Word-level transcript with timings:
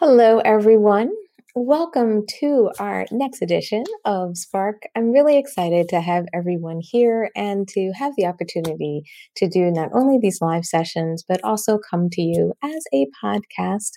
Hello, 0.00 0.38
everyone. 0.38 1.10
Welcome 1.56 2.24
to 2.38 2.70
our 2.78 3.04
next 3.10 3.42
edition 3.42 3.82
of 4.04 4.36
Spark. 4.36 4.82
I'm 4.94 5.10
really 5.10 5.36
excited 5.36 5.88
to 5.88 6.00
have 6.00 6.26
everyone 6.32 6.78
here 6.80 7.30
and 7.34 7.66
to 7.70 7.90
have 7.96 8.12
the 8.16 8.26
opportunity 8.26 9.02
to 9.38 9.48
do 9.48 9.72
not 9.72 9.88
only 9.92 10.16
these 10.22 10.38
live 10.40 10.64
sessions, 10.64 11.24
but 11.28 11.42
also 11.42 11.80
come 11.90 12.10
to 12.10 12.22
you 12.22 12.52
as 12.62 12.84
a 12.94 13.08
podcast 13.24 13.90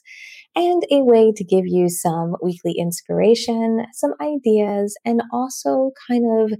and 0.55 0.81
a 0.91 1.03
way 1.03 1.31
to 1.35 1.43
give 1.43 1.67
you 1.67 1.87
some 1.87 2.35
weekly 2.41 2.73
inspiration, 2.79 3.85
some 3.93 4.13
ideas, 4.19 4.97
and 5.05 5.21
also 5.31 5.91
kind 6.09 6.25
of 6.41 6.57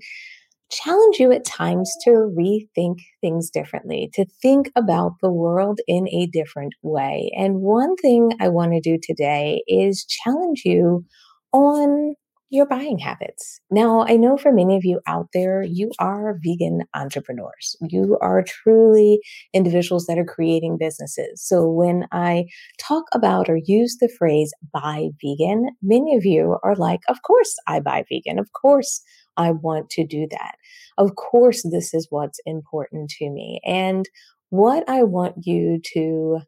challenge 0.71 1.19
you 1.19 1.31
at 1.31 1.45
times 1.45 1.93
to 2.03 2.33
rethink 2.37 2.99
things 3.21 3.49
differently, 3.49 4.09
to 4.13 4.25
think 4.41 4.71
about 4.75 5.13
the 5.21 5.31
world 5.31 5.79
in 5.87 6.07
a 6.09 6.27
different 6.27 6.73
way. 6.81 7.31
And 7.37 7.61
one 7.61 7.95
thing 7.97 8.31
I 8.39 8.47
want 8.47 8.71
to 8.73 8.79
do 8.79 8.97
today 9.01 9.63
is 9.67 10.05
challenge 10.05 10.61
you 10.65 11.05
on 11.53 12.15
your 12.51 12.65
buying 12.65 12.99
habits. 12.99 13.61
Now, 13.71 14.05
I 14.05 14.17
know 14.17 14.35
for 14.35 14.51
many 14.51 14.75
of 14.75 14.83
you 14.83 14.99
out 15.07 15.27
there, 15.33 15.63
you 15.63 15.89
are 15.99 16.37
vegan 16.43 16.81
entrepreneurs. 16.93 17.77
You 17.89 18.17
are 18.21 18.43
truly 18.43 19.21
individuals 19.53 20.05
that 20.07 20.19
are 20.19 20.25
creating 20.25 20.77
businesses. 20.77 21.41
So 21.41 21.65
when 21.65 22.07
I 22.11 22.45
talk 22.77 23.05
about 23.13 23.49
or 23.49 23.57
use 23.63 23.97
the 24.01 24.09
phrase 24.19 24.51
buy 24.73 25.09
vegan, 25.23 25.69
many 25.81 26.15
of 26.17 26.25
you 26.25 26.57
are 26.61 26.75
like, 26.75 26.99
of 27.07 27.21
course 27.21 27.55
I 27.67 27.79
buy 27.79 28.03
vegan. 28.09 28.37
Of 28.37 28.51
course 28.51 29.01
I 29.37 29.51
want 29.51 29.89
to 29.91 30.05
do 30.05 30.27
that. 30.31 30.55
Of 30.97 31.15
course, 31.15 31.63
this 31.63 31.93
is 31.93 32.07
what's 32.09 32.39
important 32.45 33.09
to 33.19 33.29
me. 33.29 33.59
And 33.65 34.07
what 34.49 34.87
I 34.89 35.03
want 35.03 35.45
you 35.45 35.79
to, 35.93 36.39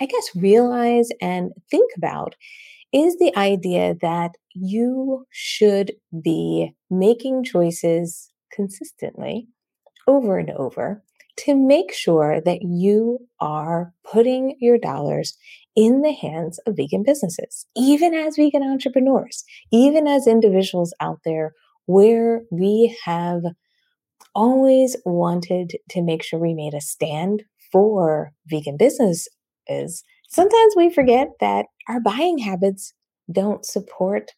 I 0.00 0.06
guess, 0.06 0.30
realize 0.34 1.08
and 1.20 1.52
think 1.70 1.90
about 1.96 2.34
is 2.92 3.18
the 3.18 3.34
idea 3.36 3.96
that 4.02 4.32
you 4.52 5.26
should 5.30 5.92
be 6.22 6.74
making 6.90 7.44
choices 7.44 8.30
consistently 8.52 9.48
over 10.06 10.38
and 10.38 10.50
over 10.50 11.02
to 11.36 11.54
make 11.54 11.92
sure 11.92 12.40
that 12.40 12.60
you 12.62 13.18
are 13.40 13.94
putting 14.04 14.56
your 14.60 14.76
dollars 14.76 15.36
in 15.76 16.02
the 16.02 16.12
hands 16.12 16.58
of 16.66 16.76
vegan 16.76 17.02
businesses, 17.02 17.66
even 17.76 18.12
as 18.12 18.36
vegan 18.36 18.62
entrepreneurs, 18.62 19.44
even 19.72 20.06
as 20.06 20.26
individuals 20.26 20.92
out 21.00 21.20
there 21.24 21.54
where 21.90 22.42
we 22.52 22.96
have 23.04 23.42
always 24.34 24.96
wanted 25.04 25.72
to 25.90 26.02
make 26.02 26.22
sure 26.22 26.38
we 26.38 26.54
made 26.54 26.72
a 26.72 26.80
stand 26.80 27.42
for 27.72 28.32
vegan 28.46 28.76
businesses. 28.76 29.28
Sometimes 30.28 30.74
we 30.76 30.88
forget 30.92 31.28
that 31.40 31.66
our 31.88 32.00
buying 32.00 32.38
habits 32.38 32.92
don't 33.32 33.64
support 33.64 34.30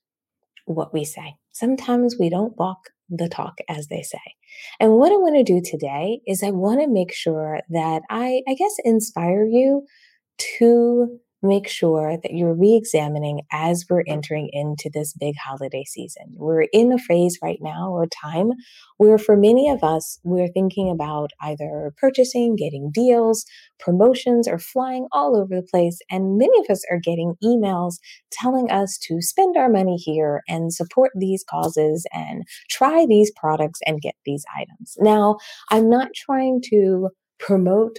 what 0.64 0.94
we 0.94 1.04
say. 1.04 1.34
Sometimes 1.52 2.16
we 2.18 2.30
don't 2.30 2.56
walk 2.56 2.78
the 3.10 3.28
talk, 3.28 3.58
as 3.68 3.88
they 3.88 4.02
say. 4.02 4.20
And 4.80 4.92
what 4.92 5.12
I 5.12 5.16
want 5.16 5.36
to 5.36 5.42
do 5.42 5.60
today 5.60 6.20
is 6.26 6.42
I 6.42 6.50
want 6.50 6.80
to 6.80 6.88
make 6.88 7.12
sure 7.12 7.60
that 7.68 8.00
I, 8.08 8.40
I 8.48 8.54
guess, 8.54 8.76
inspire 8.84 9.44
you 9.44 9.84
to 10.58 11.18
make 11.42 11.68
sure 11.68 12.16
that 12.22 12.32
you're 12.32 12.54
re 12.54 12.74
examining 12.74 13.42
as 13.52 13.84
we're 13.88 14.04
entering 14.06 14.48
into 14.52 14.90
this 14.92 15.12
big 15.12 15.34
holiday 15.36 15.84
season. 15.84 16.24
We're 16.36 16.66
in 16.72 16.92
a 16.92 16.98
phase 16.98 17.38
right 17.42 17.58
now 17.60 17.90
or 17.90 18.06
time 18.06 18.50
where, 18.98 19.18
for 19.18 19.36
many 19.36 19.68
of 19.68 19.82
us, 19.82 20.18
we're 20.22 20.48
thinking 20.48 20.90
about 20.90 21.30
either 21.40 21.92
purchasing, 21.98 22.56
getting 22.56 22.90
deals, 22.92 23.44
promotions, 23.80 24.46
or 24.46 24.58
flying 24.58 25.08
all 25.12 25.36
over 25.36 25.56
the 25.56 25.66
place. 25.68 25.98
And 26.10 26.38
many 26.38 26.58
of 26.60 26.70
us 26.70 26.84
are 26.90 27.00
getting 27.02 27.34
emails 27.42 27.96
telling 28.30 28.70
us 28.70 28.98
to 29.08 29.20
spend 29.20 29.56
our 29.56 29.68
money 29.68 29.96
here 29.96 30.42
and 30.48 30.72
support 30.72 31.10
these 31.14 31.44
causes 31.48 32.06
and 32.12 32.44
try 32.70 33.06
these 33.08 33.32
products 33.36 33.80
and 33.86 34.00
get 34.00 34.14
these 34.24 34.44
items. 34.56 34.96
Now, 34.98 35.38
I'm 35.70 35.88
not 35.90 36.08
trying 36.14 36.62
to 36.70 37.10
promote 37.42 37.98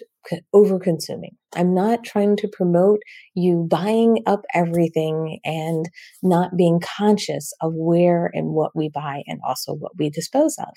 over 0.54 0.80
consuming. 0.80 1.36
I'm 1.54 1.74
not 1.74 2.06
trying 2.06 2.38
to 2.38 2.48
promote 2.48 3.02
you 3.36 3.68
buying 3.70 4.20
up 4.26 4.46
everything 4.56 5.40
and 5.44 5.86
not 6.24 6.56
being 6.56 6.80
conscious 6.80 7.52
of 7.62 7.74
where 7.76 8.32
and 8.34 8.52
what 8.52 8.72
we 8.74 8.90
buy 8.90 9.24
and 9.28 9.42
also 9.46 9.74
what 9.74 9.92
we 9.98 10.10
dispose 10.10 10.56
of. 10.58 10.74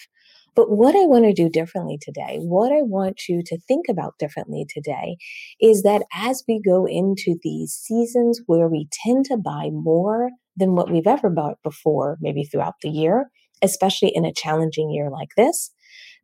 But 0.56 0.70
what 0.70 0.96
I 0.96 1.04
want 1.04 1.26
to 1.26 1.32
do 1.32 1.48
differently 1.48 1.96
today, 2.00 2.38
what 2.40 2.72
I 2.72 2.82
want 2.82 3.28
you 3.28 3.42
to 3.46 3.58
think 3.68 3.86
about 3.88 4.18
differently 4.18 4.66
today 4.68 5.16
is 5.60 5.84
that 5.84 6.02
as 6.12 6.42
we 6.48 6.60
go 6.60 6.86
into 6.86 7.36
these 7.42 7.72
seasons 7.72 8.40
where 8.46 8.66
we 8.66 8.88
tend 9.04 9.26
to 9.26 9.36
buy 9.36 9.70
more 9.70 10.30
than 10.56 10.74
what 10.74 10.90
we've 10.90 11.06
ever 11.06 11.30
bought 11.30 11.62
before, 11.62 12.16
maybe 12.20 12.42
throughout 12.42 12.74
the 12.82 12.88
year, 12.88 13.30
especially 13.62 14.10
in 14.14 14.24
a 14.24 14.32
challenging 14.32 14.90
year 14.90 15.08
like 15.10 15.30
this, 15.36 15.70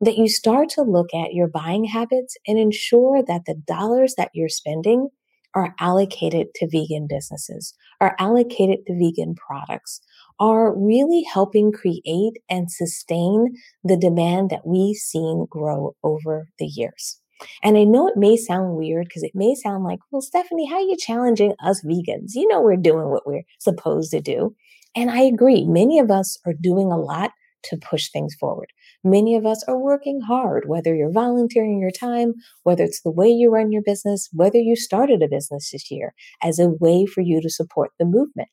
that 0.02 0.18
you 0.18 0.28
start 0.28 0.68
to 0.68 0.82
look 0.82 1.14
at 1.14 1.32
your 1.32 1.48
buying 1.48 1.84
habits 1.84 2.36
and 2.46 2.58
ensure 2.58 3.22
that 3.22 3.42
the 3.46 3.54
dollars 3.54 4.14
that 4.16 4.30
you're 4.34 4.48
spending 4.48 5.08
are 5.54 5.74
allocated 5.78 6.48
to 6.54 6.68
vegan 6.68 7.06
businesses, 7.08 7.74
are 8.00 8.16
allocated 8.18 8.84
to 8.86 8.94
vegan 8.94 9.34
products, 9.34 10.00
are 10.40 10.76
really 10.76 11.22
helping 11.22 11.70
create 11.72 12.38
and 12.50 12.70
sustain 12.70 13.54
the 13.84 13.96
demand 13.96 14.50
that 14.50 14.66
we've 14.66 14.96
seen 14.96 15.46
grow 15.48 15.94
over 16.02 16.48
the 16.58 16.66
years. 16.66 17.18
And 17.62 17.76
I 17.76 17.84
know 17.84 18.08
it 18.08 18.16
may 18.16 18.36
sound 18.36 18.76
weird 18.76 19.06
because 19.08 19.22
it 19.22 19.32
may 19.34 19.54
sound 19.54 19.84
like, 19.84 19.98
well, 20.10 20.22
Stephanie, 20.22 20.68
how 20.68 20.76
are 20.76 20.80
you 20.80 20.96
challenging 20.96 21.54
us 21.62 21.84
vegans? 21.84 22.34
You 22.34 22.48
know, 22.48 22.60
we're 22.60 22.76
doing 22.76 23.10
what 23.10 23.26
we're 23.26 23.42
supposed 23.58 24.10
to 24.12 24.20
do. 24.20 24.54
And 24.94 25.10
I 25.10 25.22
agree. 25.22 25.64
Many 25.64 25.98
of 25.98 26.10
us 26.10 26.38
are 26.46 26.54
doing 26.54 26.90
a 26.92 26.98
lot 26.98 27.32
to 27.64 27.76
push 27.76 28.10
things 28.10 28.34
forward. 28.34 28.68
Many 29.04 29.34
of 29.34 29.44
us 29.44 29.64
are 29.66 29.78
working 29.78 30.20
hard, 30.20 30.64
whether 30.68 30.94
you're 30.94 31.10
volunteering 31.10 31.80
your 31.80 31.90
time, 31.90 32.34
whether 32.62 32.84
it's 32.84 33.02
the 33.02 33.10
way 33.10 33.28
you 33.28 33.50
run 33.50 33.72
your 33.72 33.82
business, 33.82 34.28
whether 34.32 34.58
you 34.58 34.76
started 34.76 35.22
a 35.22 35.28
business 35.28 35.70
this 35.72 35.90
year 35.90 36.14
as 36.42 36.58
a 36.58 36.68
way 36.80 37.06
for 37.06 37.20
you 37.20 37.40
to 37.40 37.50
support 37.50 37.90
the 37.98 38.04
movement. 38.04 38.50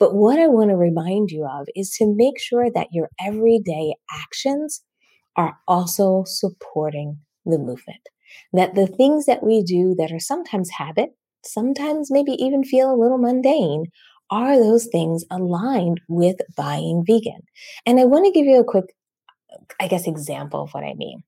But 0.00 0.14
what 0.14 0.40
I 0.40 0.48
want 0.48 0.70
to 0.70 0.76
remind 0.76 1.30
you 1.30 1.46
of 1.46 1.68
is 1.76 1.90
to 1.98 2.12
make 2.12 2.40
sure 2.40 2.70
that 2.74 2.88
your 2.90 3.08
everyday 3.20 3.94
actions 4.12 4.82
are 5.36 5.56
also 5.68 6.24
supporting 6.26 7.18
the 7.44 7.58
movement. 7.58 8.08
That 8.52 8.74
the 8.74 8.88
things 8.88 9.26
that 9.26 9.44
we 9.44 9.62
do 9.62 9.94
that 9.98 10.10
are 10.10 10.20
sometimes 10.20 10.70
habit, 10.70 11.10
sometimes 11.44 12.10
maybe 12.10 12.32
even 12.32 12.64
feel 12.64 12.92
a 12.92 13.00
little 13.00 13.18
mundane, 13.18 13.86
are 14.30 14.58
those 14.58 14.86
things 14.86 15.24
aligned 15.30 16.00
with 16.08 16.36
buying 16.56 17.04
vegan? 17.06 17.42
And 17.86 18.00
I 18.00 18.04
want 18.04 18.24
to 18.24 18.32
give 18.32 18.46
you 18.46 18.58
a 18.58 18.64
quick 18.64 18.86
I 19.80 19.88
guess, 19.88 20.06
example 20.06 20.62
of 20.62 20.70
what 20.72 20.84
I 20.84 20.94
mean. 20.94 21.22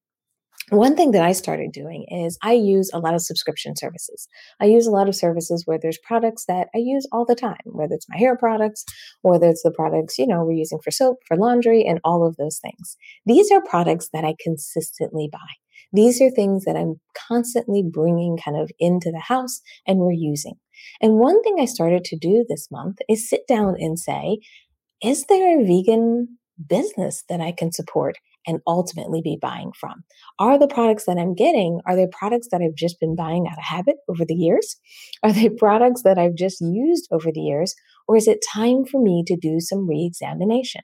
One 0.71 0.97
thing 0.97 1.13
that 1.13 1.23
I 1.23 1.31
started 1.31 1.71
doing 1.71 2.07
is 2.11 2.37
I 2.43 2.53
use 2.53 2.91
a 2.93 2.99
lot 2.99 3.15
of 3.15 3.23
subscription 3.23 3.77
services. 3.77 4.27
I 4.61 4.65
use 4.65 4.89
a 4.89 4.91
lot 4.91 5.09
of 5.09 5.15
services 5.15 5.63
where 5.65 5.79
there's 5.81 5.99
products 6.03 6.45
that 6.47 6.69
I 6.75 6.79
use 6.79 7.07
all 7.13 7.25
the 7.25 7.37
time, 7.37 7.61
whether 7.67 7.95
it's 7.95 8.09
my 8.09 8.17
hair 8.17 8.37
products, 8.37 8.85
whether 9.23 9.49
it's 9.49 9.63
the 9.63 9.71
products, 9.71 10.19
you 10.19 10.27
know, 10.27 10.45
we're 10.45 10.53
using 10.53 10.81
for 10.83 10.91
soap, 10.91 11.19
for 11.29 11.37
laundry, 11.37 11.85
and 11.85 12.01
all 12.03 12.27
of 12.27 12.37
those 12.37 12.59
things. 12.59 12.97
These 13.27 13.53
are 13.53 13.63
products 13.63 14.09
that 14.13 14.25
I 14.25 14.35
consistently 14.41 15.29
buy. 15.31 15.39
These 15.93 16.21
are 16.21 16.31
things 16.31 16.65
that 16.65 16.77
I'm 16.77 17.01
constantly 17.29 17.85
bringing 17.89 18.37
kind 18.37 18.57
of 18.57 18.73
into 18.81 19.13
the 19.13 19.21
house 19.21 19.61
and 19.87 19.99
we're 19.99 20.11
using. 20.11 20.55
And 21.01 21.15
one 21.15 21.41
thing 21.45 21.59
I 21.61 21.67
started 21.67 22.03
to 22.05 22.17
do 22.17 22.45
this 22.49 22.69
month 22.73 22.99
is 23.09 23.31
sit 23.31 23.47
down 23.47 23.77
and 23.79 23.99
say, 23.99 24.39
is 25.01 25.27
there 25.27 25.61
a 25.61 25.65
vegan 25.65 26.39
business 26.69 27.25
that 27.29 27.41
I 27.41 27.53
can 27.53 27.73
support 27.73 28.17
and 28.47 28.61
ultimately 28.67 29.21
be 29.23 29.39
buying 29.41 29.73
from? 29.79 30.05
Are 30.39 30.59
the 30.59 30.69
products 30.69 31.07
that 31.07 31.19
I'm 31.19 31.35
getting, 31.35 31.81
are 31.87 31.97
they 31.97 32.07
products 32.07 32.49
that 32.51 32.61
I've 32.63 32.75
just 32.75 33.01
been 33.01 33.17
buying 33.17 33.47
out 33.47 33.59
of 33.59 33.65
habit 33.65 33.97
over 34.09 34.25
the 34.25 34.35
years? 34.35 34.77
Are 35.23 35.33
they 35.33 35.49
products 35.49 36.03
that 36.03 36.19
I've 36.19 36.35
just 36.35 36.61
used 36.61 37.09
over 37.11 37.33
the 37.33 37.41
years? 37.41 37.75
Or 38.07 38.17
is 38.17 38.29
it 38.29 38.45
time 38.53 38.85
for 38.85 39.03
me 39.03 39.25
to 39.27 39.37
do 39.37 39.61
some 39.61 39.89
re 39.89 40.05
examination? 40.07 40.83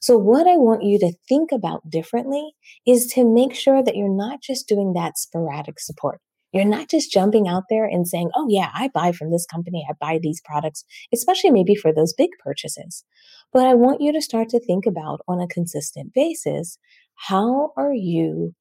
So, 0.00 0.16
what 0.18 0.46
I 0.46 0.56
want 0.56 0.82
you 0.82 0.98
to 1.00 1.12
think 1.28 1.50
about 1.52 1.88
differently 1.88 2.52
is 2.86 3.06
to 3.14 3.24
make 3.24 3.54
sure 3.54 3.82
that 3.82 3.96
you're 3.96 4.14
not 4.14 4.42
just 4.42 4.68
doing 4.68 4.92
that 4.92 5.18
sporadic 5.18 5.80
support. 5.80 6.20
You're 6.52 6.64
not 6.64 6.88
just 6.88 7.12
jumping 7.12 7.46
out 7.46 7.64
there 7.68 7.84
and 7.84 8.06
saying, 8.06 8.30
oh, 8.34 8.46
yeah, 8.48 8.70
I 8.74 8.88
buy 8.92 9.12
from 9.12 9.30
this 9.30 9.46
company, 9.46 9.86
I 9.88 9.92
buy 10.00 10.18
these 10.22 10.40
products, 10.44 10.84
especially 11.12 11.50
maybe 11.50 11.74
for 11.74 11.92
those 11.92 12.14
big 12.14 12.30
purchases. 12.42 13.04
But 13.52 13.66
I 13.66 13.74
want 13.74 14.00
you 14.00 14.12
to 14.12 14.22
start 14.22 14.48
to 14.50 14.60
think 14.60 14.86
about 14.86 15.20
on 15.28 15.40
a 15.40 15.48
consistent 15.48 16.12
basis 16.14 16.78
how 17.14 17.72
are 17.76 17.92
you 17.92 18.54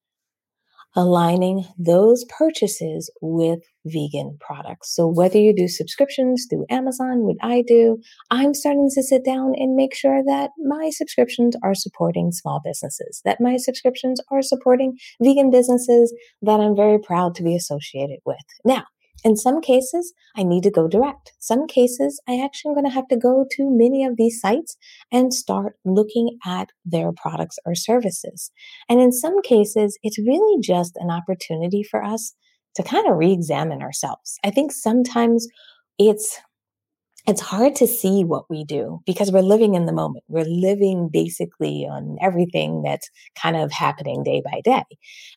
aligning 0.95 1.65
those 1.77 2.25
purchases 2.25 3.11
with 3.21 3.59
vegan 3.85 4.37
products. 4.39 4.95
So 4.95 5.07
whether 5.07 5.37
you 5.37 5.53
do 5.55 5.67
subscriptions 5.67 6.47
through 6.49 6.65
Amazon, 6.69 7.19
what 7.19 7.37
I 7.41 7.63
do, 7.65 7.99
I'm 8.31 8.53
starting 8.53 8.89
to 8.93 9.03
sit 9.03 9.23
down 9.23 9.53
and 9.55 9.75
make 9.75 9.95
sure 9.95 10.23
that 10.25 10.51
my 10.57 10.89
subscriptions 10.91 11.55
are 11.63 11.75
supporting 11.75 12.31
small 12.31 12.61
businesses, 12.63 13.21
that 13.25 13.39
my 13.39 13.57
subscriptions 13.57 14.19
are 14.31 14.41
supporting 14.41 14.97
vegan 15.21 15.51
businesses 15.51 16.13
that 16.41 16.59
I'm 16.59 16.75
very 16.75 16.99
proud 16.99 17.35
to 17.35 17.43
be 17.43 17.55
associated 17.55 18.19
with. 18.25 18.37
Now, 18.65 18.83
In 19.27 19.35
some 19.35 19.59
cases, 19.59 20.13
I 20.37 20.43
need 20.43 20.63
to 20.63 20.71
go 20.71 20.87
direct. 20.87 21.33
Some 21.39 21.67
cases, 21.67 22.21
I 22.29 22.41
actually 22.41 22.69
am 22.69 22.75
going 22.75 22.85
to 22.85 22.95
have 22.95 23.09
to 23.09 23.17
go 23.17 23.45
to 23.51 23.69
many 23.69 24.05
of 24.05 24.15
these 24.15 24.39
sites 24.39 24.77
and 25.11 25.33
start 25.33 25.75
looking 25.83 26.37
at 26.45 26.69
their 26.85 27.11
products 27.11 27.59
or 27.65 27.75
services. 27.75 28.51
And 28.87 29.01
in 29.01 29.11
some 29.11 29.41
cases, 29.41 29.99
it's 30.01 30.17
really 30.17 30.61
just 30.61 30.95
an 30.95 31.11
opportunity 31.11 31.83
for 31.83 32.01
us 32.01 32.35
to 32.75 32.83
kind 32.83 33.05
of 33.05 33.17
re 33.17 33.33
examine 33.33 33.81
ourselves. 33.81 34.37
I 34.45 34.49
think 34.49 34.71
sometimes 34.71 35.45
it's 35.99 36.39
it's 37.27 37.41
hard 37.41 37.75
to 37.75 37.87
see 37.87 38.23
what 38.23 38.49
we 38.49 38.63
do 38.63 39.01
because 39.05 39.33
we're 39.33 39.41
living 39.41 39.75
in 39.75 39.85
the 39.85 39.91
moment. 39.91 40.23
We're 40.29 40.45
living 40.45 41.09
basically 41.11 41.85
on 41.85 42.17
everything 42.21 42.83
that's 42.83 43.09
kind 43.39 43.57
of 43.57 43.71
happening 43.71 44.23
day 44.23 44.41
by 44.43 44.61
day. 44.63 44.85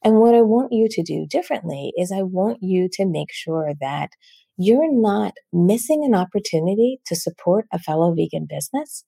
And 0.05 0.21
what 0.21 0.37
I 0.37 0.43
want 0.43 0.73
you 0.73 0.87
to 0.89 1.03
do 1.03 1.27
differently 1.27 1.93
is 1.97 2.13
I 2.13 2.23
want 2.23 2.59
you 2.63 2.89
to 2.93 3.07
make 3.07 3.33
sure 3.33 3.73
that 3.81 4.11
you're 4.57 4.93
not 4.93 5.33
missing 5.53 6.05
an 6.05 6.15
opportunity 6.15 7.01
to 7.07 7.17
support 7.17 7.67
a 7.73 7.79
fellow 7.81 8.15
vegan 8.15 8.47
business 8.49 9.05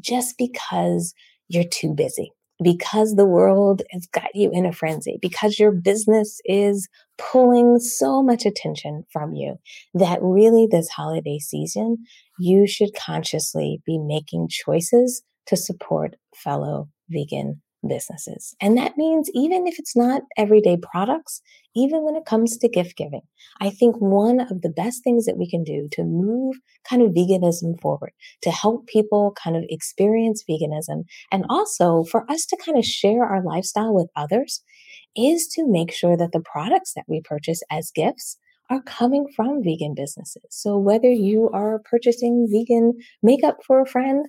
just 0.00 0.36
because 0.36 1.14
you're 1.48 1.62
too 1.62 1.94
busy 1.94 2.32
because 2.62 3.14
the 3.14 3.26
world 3.26 3.82
has 3.90 4.06
got 4.06 4.34
you 4.34 4.50
in 4.52 4.64
a 4.64 4.72
frenzy, 4.72 5.18
because 5.20 5.58
your 5.58 5.72
business 5.72 6.40
is 6.44 6.88
pulling 7.18 7.78
so 7.78 8.22
much 8.22 8.44
attention 8.44 9.04
from 9.12 9.34
you 9.34 9.56
that 9.94 10.18
really 10.22 10.66
this 10.70 10.88
holiday 10.88 11.38
season, 11.38 11.98
you 12.38 12.66
should 12.66 12.94
consciously 12.94 13.80
be 13.86 13.98
making 13.98 14.48
choices 14.48 15.22
to 15.46 15.56
support 15.56 16.16
fellow 16.34 16.88
vegan 17.10 17.60
businesses. 17.86 18.54
And 18.60 18.76
that 18.78 18.96
means 18.96 19.30
even 19.34 19.66
if 19.66 19.78
it's 19.78 19.96
not 19.96 20.22
everyday 20.36 20.76
products, 20.76 21.42
even 21.76 22.02
when 22.02 22.16
it 22.16 22.24
comes 22.24 22.56
to 22.58 22.68
gift 22.68 22.96
giving, 22.96 23.22
I 23.60 23.70
think 23.70 23.96
one 23.96 24.40
of 24.40 24.62
the 24.62 24.70
best 24.70 25.02
things 25.04 25.26
that 25.26 25.36
we 25.36 25.48
can 25.48 25.64
do 25.64 25.88
to 25.92 26.02
move 26.02 26.56
kind 26.88 27.02
of 27.02 27.10
veganism 27.10 27.80
forward, 27.80 28.12
to 28.42 28.50
help 28.50 28.86
people 28.86 29.34
kind 29.42 29.56
of 29.56 29.64
experience 29.68 30.44
veganism, 30.48 31.04
and 31.30 31.44
also 31.48 32.04
for 32.04 32.30
us 32.30 32.46
to 32.46 32.56
kind 32.64 32.78
of 32.78 32.84
share 32.84 33.24
our 33.24 33.42
lifestyle 33.42 33.94
with 33.94 34.08
others 34.16 34.62
is 35.16 35.46
to 35.48 35.66
make 35.66 35.92
sure 35.92 36.16
that 36.16 36.32
the 36.32 36.40
products 36.40 36.92
that 36.94 37.04
we 37.08 37.20
purchase 37.20 37.62
as 37.70 37.90
gifts 37.90 38.38
are 38.70 38.82
coming 38.82 39.26
from 39.34 39.62
vegan 39.62 39.94
businesses. 39.94 40.42
So 40.50 40.78
whether 40.78 41.10
you 41.10 41.50
are 41.50 41.80
purchasing 41.80 42.48
vegan 42.50 42.94
makeup 43.22 43.58
for 43.66 43.80
a 43.80 43.86
friend, 43.86 44.26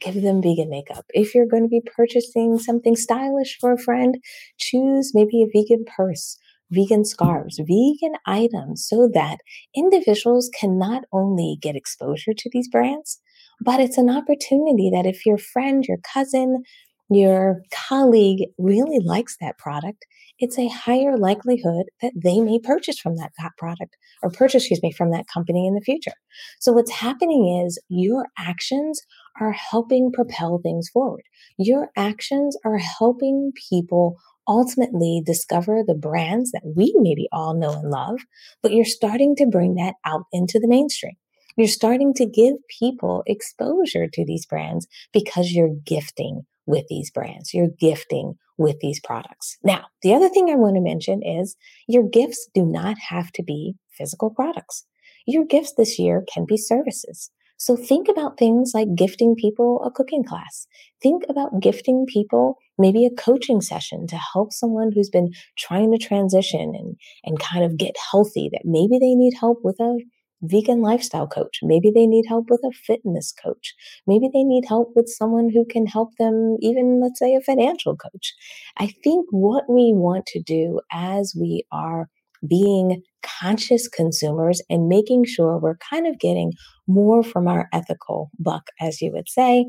give 0.00 0.22
them 0.22 0.42
vegan 0.42 0.68
makeup. 0.68 1.06
If 1.10 1.34
you're 1.34 1.46
going 1.46 1.62
to 1.62 1.68
be 1.68 1.82
purchasing 1.96 2.58
something 2.58 2.96
stylish 2.96 3.56
for 3.58 3.72
a 3.72 3.78
friend, 3.78 4.18
choose 4.58 5.12
maybe 5.14 5.42
a 5.42 5.46
vegan 5.46 5.84
purse, 5.96 6.36
vegan 6.70 7.04
scarves, 7.04 7.58
vegan 7.58 8.14
items 8.26 8.86
so 8.86 9.08
that 9.14 9.38
individuals 9.74 10.50
can 10.58 10.78
not 10.78 11.04
only 11.12 11.56
get 11.62 11.76
exposure 11.76 12.34
to 12.36 12.50
these 12.52 12.68
brands, 12.68 13.20
but 13.60 13.80
it's 13.80 13.98
an 13.98 14.10
opportunity 14.10 14.90
that 14.92 15.06
if 15.06 15.24
your 15.24 15.38
friend, 15.38 15.84
your 15.86 15.98
cousin, 15.98 16.62
your 17.10 17.62
colleague 17.72 18.48
really 18.58 18.98
likes 19.04 19.36
that 19.40 19.58
product, 19.58 20.04
it's 20.38 20.58
a 20.58 20.68
higher 20.68 21.16
likelihood 21.16 21.86
that 22.02 22.12
they 22.14 22.40
may 22.40 22.58
purchase 22.58 22.98
from 22.98 23.16
that 23.16 23.32
product 23.56 23.96
or 24.22 24.30
purchase, 24.30 24.62
excuse 24.62 24.82
me, 24.82 24.92
from 24.92 25.10
that 25.10 25.26
company 25.26 25.66
in 25.66 25.74
the 25.74 25.80
future. 25.80 26.12
So 26.60 26.72
what's 26.72 26.92
happening 26.92 27.64
is 27.64 27.78
your 27.88 28.26
actions 28.38 29.00
are 29.40 29.52
helping 29.52 30.12
propel 30.12 30.60
things 30.62 30.88
forward. 30.88 31.22
Your 31.56 31.88
actions 31.96 32.56
are 32.64 32.78
helping 32.78 33.52
people 33.68 34.16
ultimately 34.46 35.22
discover 35.24 35.82
the 35.86 35.94
brands 35.94 36.52
that 36.52 36.62
we 36.76 36.94
maybe 36.96 37.28
all 37.32 37.54
know 37.54 37.72
and 37.72 37.90
love, 37.90 38.20
but 38.62 38.72
you're 38.72 38.84
starting 38.84 39.36
to 39.36 39.46
bring 39.46 39.74
that 39.74 39.94
out 40.04 40.24
into 40.32 40.58
the 40.58 40.68
mainstream. 40.68 41.14
You're 41.56 41.68
starting 41.68 42.14
to 42.14 42.24
give 42.24 42.54
people 42.78 43.24
exposure 43.26 44.06
to 44.12 44.24
these 44.24 44.46
brands 44.46 44.86
because 45.12 45.50
you're 45.52 45.74
gifting 45.84 46.46
with 46.68 46.84
these 46.88 47.10
brands. 47.10 47.52
You're 47.52 47.74
gifting 47.80 48.34
with 48.58 48.76
these 48.80 49.00
products. 49.00 49.56
Now, 49.64 49.86
the 50.02 50.14
other 50.14 50.28
thing 50.28 50.50
I 50.50 50.54
want 50.54 50.76
to 50.76 50.80
mention 50.80 51.22
is 51.22 51.56
your 51.88 52.04
gifts 52.08 52.48
do 52.54 52.64
not 52.64 52.96
have 53.08 53.32
to 53.32 53.42
be 53.42 53.74
physical 53.96 54.30
products. 54.30 54.84
Your 55.26 55.44
gifts 55.44 55.72
this 55.76 55.98
year 55.98 56.24
can 56.32 56.44
be 56.46 56.56
services. 56.56 57.30
So 57.56 57.74
think 57.74 58.08
about 58.08 58.38
things 58.38 58.72
like 58.72 58.94
gifting 58.94 59.34
people 59.34 59.82
a 59.84 59.90
cooking 59.90 60.22
class. 60.22 60.68
Think 61.02 61.24
about 61.28 61.60
gifting 61.60 62.06
people 62.06 62.56
maybe 62.78 63.04
a 63.04 63.10
coaching 63.10 63.60
session 63.60 64.06
to 64.06 64.16
help 64.16 64.52
someone 64.52 64.92
who's 64.94 65.10
been 65.10 65.30
trying 65.56 65.90
to 65.90 65.98
transition 65.98 66.72
and, 66.78 66.94
and 67.24 67.40
kind 67.40 67.64
of 67.64 67.76
get 67.76 67.96
healthy 68.12 68.48
that 68.52 68.62
maybe 68.64 68.98
they 69.00 69.14
need 69.14 69.34
help 69.40 69.58
with 69.64 69.80
a 69.80 69.98
vegan 70.42 70.80
lifestyle 70.80 71.26
coach. 71.26 71.58
Maybe 71.62 71.90
they 71.90 72.06
need 72.06 72.26
help 72.28 72.46
with 72.50 72.60
a 72.64 72.72
fitness 72.72 73.32
coach. 73.42 73.74
Maybe 74.06 74.28
they 74.32 74.44
need 74.44 74.64
help 74.66 74.92
with 74.94 75.08
someone 75.08 75.50
who 75.50 75.64
can 75.64 75.86
help 75.86 76.16
them, 76.18 76.56
even 76.60 77.00
let's 77.00 77.18
say 77.18 77.34
a 77.34 77.40
financial 77.40 77.96
coach. 77.96 78.34
I 78.76 78.92
think 79.02 79.26
what 79.30 79.64
we 79.68 79.92
want 79.94 80.26
to 80.26 80.42
do 80.42 80.80
as 80.92 81.34
we 81.38 81.64
are 81.72 82.08
being 82.46 83.02
conscious 83.40 83.88
consumers 83.88 84.62
and 84.70 84.88
making 84.88 85.24
sure 85.24 85.58
we're 85.58 85.76
kind 85.90 86.06
of 86.06 86.18
getting 86.20 86.52
more 86.86 87.22
from 87.22 87.48
our 87.48 87.68
ethical 87.72 88.30
buck, 88.38 88.68
as 88.80 89.00
you 89.02 89.12
would 89.12 89.28
say, 89.28 89.66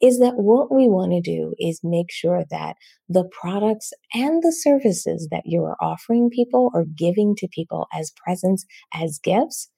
is 0.00 0.18
that 0.20 0.36
what 0.36 0.72
we 0.72 0.86
want 0.88 1.12
to 1.12 1.20
do 1.20 1.54
is 1.58 1.80
make 1.82 2.10
sure 2.10 2.44
that 2.50 2.76
the 3.08 3.24
products 3.40 3.92
and 4.14 4.42
the 4.42 4.52
services 4.52 5.28
that 5.30 5.42
you 5.46 5.62
are 5.64 5.76
offering 5.80 6.30
people 6.30 6.70
or 6.74 6.84
giving 6.96 7.34
to 7.36 7.48
people 7.48 7.86
as 7.92 8.12
presents, 8.24 8.64
as 8.94 9.18
gifts, 9.22 9.70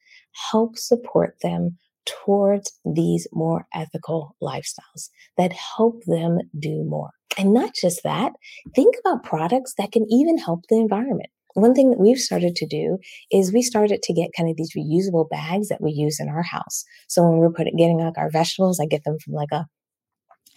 help 0.51 0.77
support 0.77 1.37
them 1.43 1.79
towards 2.07 2.73
these 2.85 3.27
more 3.33 3.67
ethical 3.75 4.37
lifestyles 4.43 5.09
that 5.39 5.53
help 5.53 6.03
them 6.07 6.39
do 6.59 6.85
more. 6.85 7.11
And 7.39 7.55
not 7.55 7.75
just 7.75 8.03
that, 8.03 8.33
think 8.75 8.95
about 9.01 9.25
products 9.25 9.75
that 9.79 9.93
can 9.93 10.07
even 10.11 10.39
help 10.39 10.65
the 10.69 10.77
environment. 10.77 11.31
One 11.55 11.75
thing 11.75 11.91
that 11.91 12.01
we've 12.01 12.19
started 12.19 12.57
to 12.57 12.67
do 12.67 12.99
is 13.31 13.53
we 13.53 13.63
started 13.63 14.03
to 14.03 14.15
get 14.15 14.31
kind 14.37 14.49
of 14.49 14.57
these 14.57 14.75
reusable 14.77 15.29
bags 15.29 15.69
that 15.69 15.83
we 15.83 15.93
use 15.93 16.19
in 16.19 16.29
our 16.29 16.43
house. 16.43 16.85
So 17.09 17.23
when 17.23 17.39
we're 17.39 17.53
putting 17.53 17.77
getting 17.77 17.99
like 17.99 18.17
our 18.17 18.31
vegetables, 18.31 18.81
I 18.81 18.87
get 18.87 19.05
them 19.05 19.19
from 19.23 19.35
like 19.35 19.53
a 19.53 19.67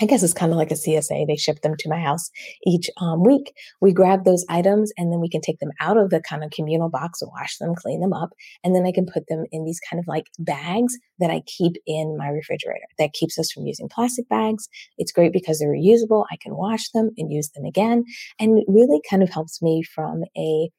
I 0.02 0.06
guess 0.06 0.24
it's 0.24 0.34
kind 0.34 0.52
of 0.52 0.58
like 0.58 0.72
a 0.72 0.76
CSA. 0.76 1.26
They 1.26 1.38
ship 1.38 1.62
them 1.62 1.76
to 1.80 1.90
my 1.90 2.00
house 2.00 2.30
each 2.66 2.90
um, 3.00 3.24
week. 3.24 3.54
We 3.80 3.94
grab 3.94 4.26
those 4.26 4.46
items 4.50 4.92
and 4.98 5.12
then 5.12 5.22
we 5.22 5.30
can 5.30 5.40
take 5.40 5.60
them 5.60 5.72
out 5.80 5.96
of 5.96 6.10
the 6.10 6.22
kind 6.22 6.44
of 6.44 6.52
communal 6.52 6.90
box, 6.90 7.22
wash 7.22 7.58
them, 7.58 7.76
clean 7.76 8.02
them 8.02 8.12
up, 8.12 8.32
and 8.64 8.76
then 8.76 8.86
I 8.86 8.92
can 8.92 9.06
put 9.06 9.28
them 9.30 9.46
in 9.52 9.64
these 9.64 9.80
kind 9.90 10.00
of 10.00 10.06
like 10.08 10.26
bags 10.38 10.98
that 11.20 11.32
I 11.32 11.42
keep 11.48 11.74
in 11.88 12.18
my 12.18 12.28
refrigerator. 12.28 12.86
That 13.00 13.14
keeps 13.14 13.40
us 13.40 13.52
from 13.52 13.66
using 13.66 13.88
plastic 13.88 14.28
bags. 14.28 14.68
It's 14.98 15.14
great 15.14 15.32
because 15.32 15.60
they're 15.60 15.70
reusable. 15.70 16.26
I 16.30 16.38
can 16.42 16.56
wash 16.56 16.90
them 16.90 17.12
and 17.18 17.32
use 17.32 17.50
them 17.52 17.64
again. 17.64 18.04
And 18.38 18.60
it 18.60 18.66
really 18.68 19.02
kind 19.10 19.24
of 19.24 19.30
helps 19.30 19.62
me 19.62 19.82
from 19.82 20.24
a 20.38 20.70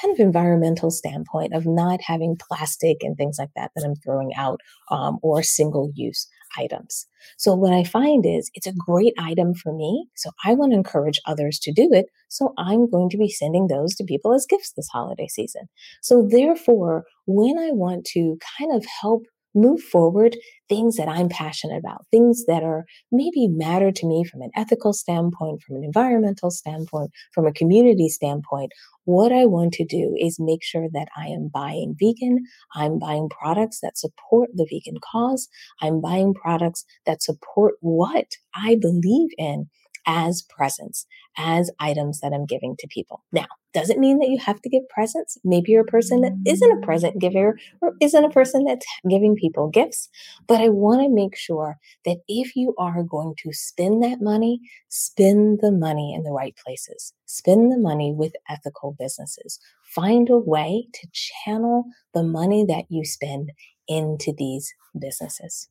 kind 0.00 0.12
of 0.12 0.20
environmental 0.20 0.90
standpoint 0.90 1.54
of 1.54 1.64
not 1.64 2.00
having 2.02 2.36
plastic 2.36 2.98
and 3.02 3.16
things 3.16 3.36
like 3.38 3.50
that 3.56 3.70
that 3.74 3.84
I'm 3.84 3.94
throwing 3.94 4.34
out 4.34 4.60
um, 4.90 5.18
or 5.22 5.42
single 5.42 5.90
use 5.94 6.28
items. 6.58 7.06
So 7.36 7.54
what 7.54 7.72
I 7.72 7.84
find 7.84 8.24
is 8.26 8.50
it's 8.54 8.66
a 8.66 8.72
great 8.72 9.14
item 9.18 9.54
for 9.54 9.72
me. 9.72 10.08
So 10.16 10.30
I 10.44 10.54
want 10.54 10.72
to 10.72 10.76
encourage 10.76 11.20
others 11.26 11.58
to 11.60 11.72
do 11.72 11.88
it. 11.92 12.06
So 12.28 12.52
I'm 12.58 12.88
going 12.90 13.08
to 13.10 13.18
be 13.18 13.28
sending 13.28 13.66
those 13.66 13.94
to 13.96 14.04
people 14.04 14.34
as 14.34 14.46
gifts 14.46 14.72
this 14.72 14.88
holiday 14.88 15.28
season. 15.28 15.68
So 16.02 16.26
therefore, 16.28 17.04
when 17.26 17.58
I 17.58 17.70
want 17.72 18.04
to 18.12 18.38
kind 18.58 18.74
of 18.74 18.84
help 19.00 19.24
move 19.56 19.80
forward 19.80 20.36
things 20.68 20.96
that 20.96 21.08
I'm 21.08 21.28
passionate 21.28 21.78
about, 21.78 22.06
things 22.10 22.44
that 22.46 22.62
are 22.62 22.84
maybe 23.10 23.48
matter 23.48 23.90
to 23.90 24.06
me 24.06 24.24
from 24.24 24.42
an 24.42 24.50
ethical 24.54 24.92
standpoint, 24.92 25.62
from 25.62 25.76
an 25.76 25.84
environmental 25.84 26.50
standpoint, 26.50 27.10
from 27.32 27.46
a 27.46 27.52
community 27.52 28.08
standpoint. 28.08 28.72
What 29.04 29.32
I 29.32 29.46
want 29.46 29.72
to 29.74 29.84
do 29.84 30.14
is 30.18 30.40
make 30.40 30.64
sure 30.64 30.88
that 30.92 31.08
I 31.16 31.26
am 31.28 31.48
buying 31.52 31.94
vegan. 31.98 32.44
I'm 32.74 32.98
buying 32.98 33.28
products 33.28 33.80
that 33.80 33.96
support 33.96 34.50
the 34.54 34.66
vegan 34.70 34.98
cause. 35.12 35.48
I'm 35.80 36.00
buying 36.00 36.34
products 36.34 36.84
that 37.06 37.22
support 37.22 37.74
what 37.80 38.32
I 38.54 38.76
believe 38.80 39.30
in 39.38 39.68
as 40.06 40.42
presents, 40.42 41.06
as 41.36 41.70
items 41.80 42.20
that 42.20 42.32
I'm 42.32 42.46
giving 42.46 42.76
to 42.78 42.86
people. 42.88 43.24
Now, 43.32 43.46
doesn't 43.74 44.00
mean 44.00 44.18
that 44.20 44.28
you 44.28 44.38
have 44.38 44.62
to 44.62 44.70
give 44.70 44.88
presents. 44.88 45.36
Maybe 45.44 45.72
you're 45.72 45.82
a 45.82 45.84
person 45.84 46.22
that 46.22 46.32
isn't 46.46 46.78
a 46.82 46.86
present 46.86 47.18
giver 47.18 47.58
or 47.82 47.92
isn't 48.00 48.24
a 48.24 48.30
person 48.30 48.64
that's 48.64 48.86
giving 49.10 49.34
people 49.34 49.68
gifts. 49.68 50.08
But 50.46 50.60
I 50.60 50.70
want 50.70 51.02
to 51.02 51.10
make 51.10 51.36
sure 51.36 51.76
that 52.06 52.18
if 52.26 52.56
you 52.56 52.74
are 52.78 53.02
going 53.02 53.34
to 53.42 53.52
spend 53.52 54.02
that 54.02 54.22
money, 54.22 54.60
spend 54.88 55.58
the 55.60 55.72
money 55.72 56.14
in 56.14 56.22
the 56.22 56.32
right 56.32 56.56
places. 56.64 57.12
Spend 57.26 57.70
the 57.70 57.78
money 57.78 58.14
with 58.14 58.32
ethical 58.48 58.96
businesses. 58.98 59.58
Find 59.94 60.30
a 60.30 60.38
way 60.38 60.88
to 60.94 61.08
channel 61.12 61.84
the 62.14 62.22
money 62.22 62.64
that 62.64 62.84
you 62.88 63.04
spend 63.04 63.52
into 63.88 64.32
these 64.38 64.72
businesses. 64.98 65.68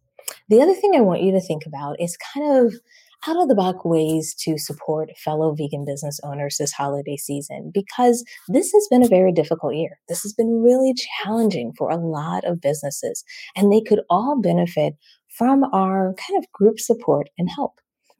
The 0.49 0.61
other 0.61 0.73
thing 0.73 0.93
I 0.95 1.01
want 1.01 1.21
you 1.21 1.31
to 1.31 1.41
think 1.41 1.65
about 1.65 1.99
is 1.99 2.17
kind 2.17 2.65
of 2.65 2.73
out 3.27 3.41
of 3.41 3.47
the 3.47 3.55
box 3.55 3.79
ways 3.83 4.35
to 4.39 4.57
support 4.57 5.09
fellow 5.17 5.53
vegan 5.53 5.85
business 5.85 6.19
owners 6.23 6.57
this 6.57 6.71
holiday 6.71 7.17
season 7.17 7.71
because 7.73 8.23
this 8.47 8.71
has 8.71 8.87
been 8.89 9.03
a 9.03 9.07
very 9.07 9.31
difficult 9.31 9.75
year. 9.75 9.97
This 10.07 10.21
has 10.23 10.33
been 10.33 10.61
really 10.63 10.93
challenging 11.23 11.73
for 11.77 11.89
a 11.89 11.97
lot 11.97 12.45
of 12.45 12.61
businesses, 12.61 13.23
and 13.55 13.71
they 13.71 13.81
could 13.81 14.01
all 14.09 14.39
benefit 14.41 14.95
from 15.37 15.63
our 15.73 16.13
kind 16.27 16.37
of 16.37 16.51
group 16.51 16.79
support 16.79 17.29
and 17.37 17.49
help. 17.49 17.73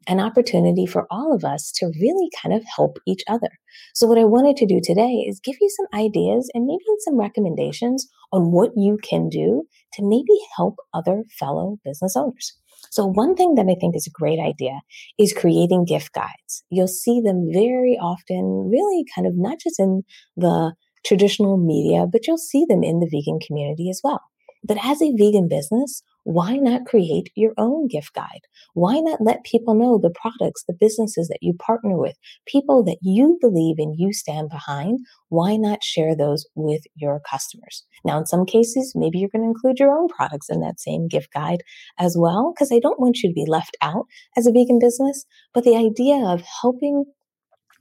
An 0.08 0.20
opportunity 0.20 0.86
for 0.86 1.06
all 1.10 1.34
of 1.34 1.44
us 1.44 1.72
to 1.76 1.86
really 2.00 2.30
kind 2.40 2.54
of 2.54 2.62
help 2.76 2.98
each 3.08 3.22
other. 3.26 3.48
So, 3.92 4.06
what 4.06 4.18
I 4.18 4.24
wanted 4.24 4.56
to 4.58 4.66
do 4.66 4.80
today 4.80 5.24
is 5.28 5.40
give 5.40 5.56
you 5.60 5.68
some 5.68 6.00
ideas 6.00 6.48
and 6.54 6.64
maybe 6.64 6.84
some 7.00 7.18
recommendations 7.18 8.08
on 8.32 8.52
what 8.52 8.70
you 8.76 8.98
can 9.02 9.28
do 9.28 9.64
to 9.94 10.04
maybe 10.04 10.38
help 10.56 10.76
other 10.94 11.24
fellow 11.40 11.78
business 11.84 12.14
owners. 12.14 12.56
So, 12.90 13.06
one 13.06 13.34
thing 13.34 13.54
that 13.54 13.66
I 13.68 13.76
think 13.78 13.96
is 13.96 14.06
a 14.06 14.10
great 14.10 14.38
idea 14.38 14.80
is 15.18 15.32
creating 15.32 15.84
gift 15.84 16.12
guides. 16.12 16.64
You'll 16.70 16.88
see 16.88 17.20
them 17.20 17.48
very 17.52 17.98
often, 18.00 18.68
really 18.70 19.04
kind 19.14 19.26
of 19.26 19.34
not 19.36 19.58
just 19.60 19.78
in 19.78 20.02
the 20.36 20.74
traditional 21.04 21.56
media, 21.56 22.06
but 22.10 22.26
you'll 22.26 22.38
see 22.38 22.64
them 22.68 22.82
in 22.82 23.00
the 23.00 23.08
vegan 23.10 23.38
community 23.44 23.88
as 23.90 24.00
well. 24.02 24.20
But 24.64 24.78
as 24.84 25.00
a 25.00 25.14
vegan 25.16 25.48
business, 25.48 26.02
why 26.26 26.56
not 26.56 26.86
create 26.86 27.30
your 27.36 27.52
own 27.56 27.86
gift 27.86 28.12
guide? 28.12 28.40
Why 28.74 28.98
not 28.98 29.20
let 29.20 29.44
people 29.44 29.74
know 29.74 29.96
the 29.96 30.10
products, 30.10 30.64
the 30.66 30.74
businesses 30.74 31.28
that 31.28 31.38
you 31.40 31.54
partner 31.54 31.96
with, 31.96 32.16
people 32.48 32.82
that 32.82 32.98
you 33.00 33.38
believe 33.40 33.76
and 33.78 33.94
you 33.96 34.12
stand 34.12 34.48
behind? 34.48 34.98
Why 35.28 35.54
not 35.54 35.84
share 35.84 36.16
those 36.16 36.44
with 36.56 36.82
your 36.96 37.20
customers? 37.30 37.84
Now, 38.04 38.18
in 38.18 38.26
some 38.26 38.44
cases, 38.44 38.92
maybe 38.96 39.20
you're 39.20 39.30
going 39.32 39.42
to 39.42 39.48
include 39.48 39.78
your 39.78 39.96
own 39.96 40.08
products 40.08 40.48
in 40.50 40.58
that 40.62 40.80
same 40.80 41.06
gift 41.06 41.32
guide 41.32 41.62
as 41.96 42.16
well, 42.18 42.52
because 42.52 42.72
I 42.72 42.80
don't 42.80 42.98
want 42.98 43.18
you 43.18 43.30
to 43.30 43.34
be 43.34 43.46
left 43.46 43.76
out 43.80 44.06
as 44.36 44.48
a 44.48 44.52
vegan 44.52 44.80
business. 44.80 45.24
But 45.54 45.62
the 45.62 45.76
idea 45.76 46.16
of 46.16 46.42
helping 46.60 47.04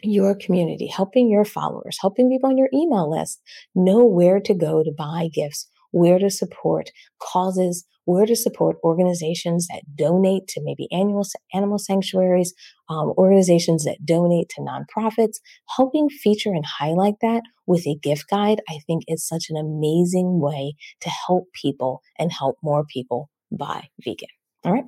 your 0.04 0.36
community, 0.36 0.86
helping 0.86 1.32
your 1.32 1.46
followers, 1.46 1.98
helping 2.00 2.30
people 2.30 2.52
on 2.52 2.60
your 2.60 2.70
email 2.72 3.10
list 3.10 3.42
know 3.74 4.06
where 4.06 4.40
to 4.40 4.54
go 4.54 4.84
to 4.84 4.92
buy 4.96 5.30
gifts 5.34 5.68
where 5.96 6.20
to 6.20 6.30
support 6.30 6.92
causes, 7.22 7.86
where 8.04 8.26
to 8.26 8.36
support 8.36 8.76
organizations 8.84 9.66
that 9.68 9.82
donate 9.96 10.46
to 10.46 10.60
maybe 10.62 10.90
annual 10.92 11.24
animal 11.54 11.80
sanctuaries, 11.80 12.54
um, 12.90 13.14
organizations 13.18 13.86
that 13.86 14.06
donate 14.06 14.50
to 14.50 14.62
nonprofits, 14.62 15.38
helping 15.78 16.10
feature 16.10 16.50
and 16.50 16.66
highlight 16.66 17.16
that 17.22 17.44
with 17.66 17.88
a 17.88 17.98
gift 18.04 18.26
guide, 18.30 18.60
I 18.70 18.80
think 18.86 19.04
is 19.08 19.26
such 19.26 19.46
an 19.50 19.56
amazing 19.56 20.42
way 20.42 20.74
to 21.00 21.10
help 21.10 21.46
people 21.54 22.02
and 22.20 22.30
help 22.30 22.58
more 22.62 22.84
people 22.92 23.30
buy 23.50 23.88
vegan. 24.04 24.28
All 24.66 24.74
right. 24.74 24.84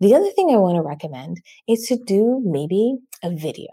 The 0.00 0.14
other 0.14 0.28
thing 0.28 0.50
I 0.50 0.58
want 0.58 0.76
to 0.76 0.82
recommend 0.82 1.38
is 1.66 1.86
to 1.86 1.96
do 2.04 2.42
maybe 2.44 2.98
a 3.24 3.30
video 3.30 3.68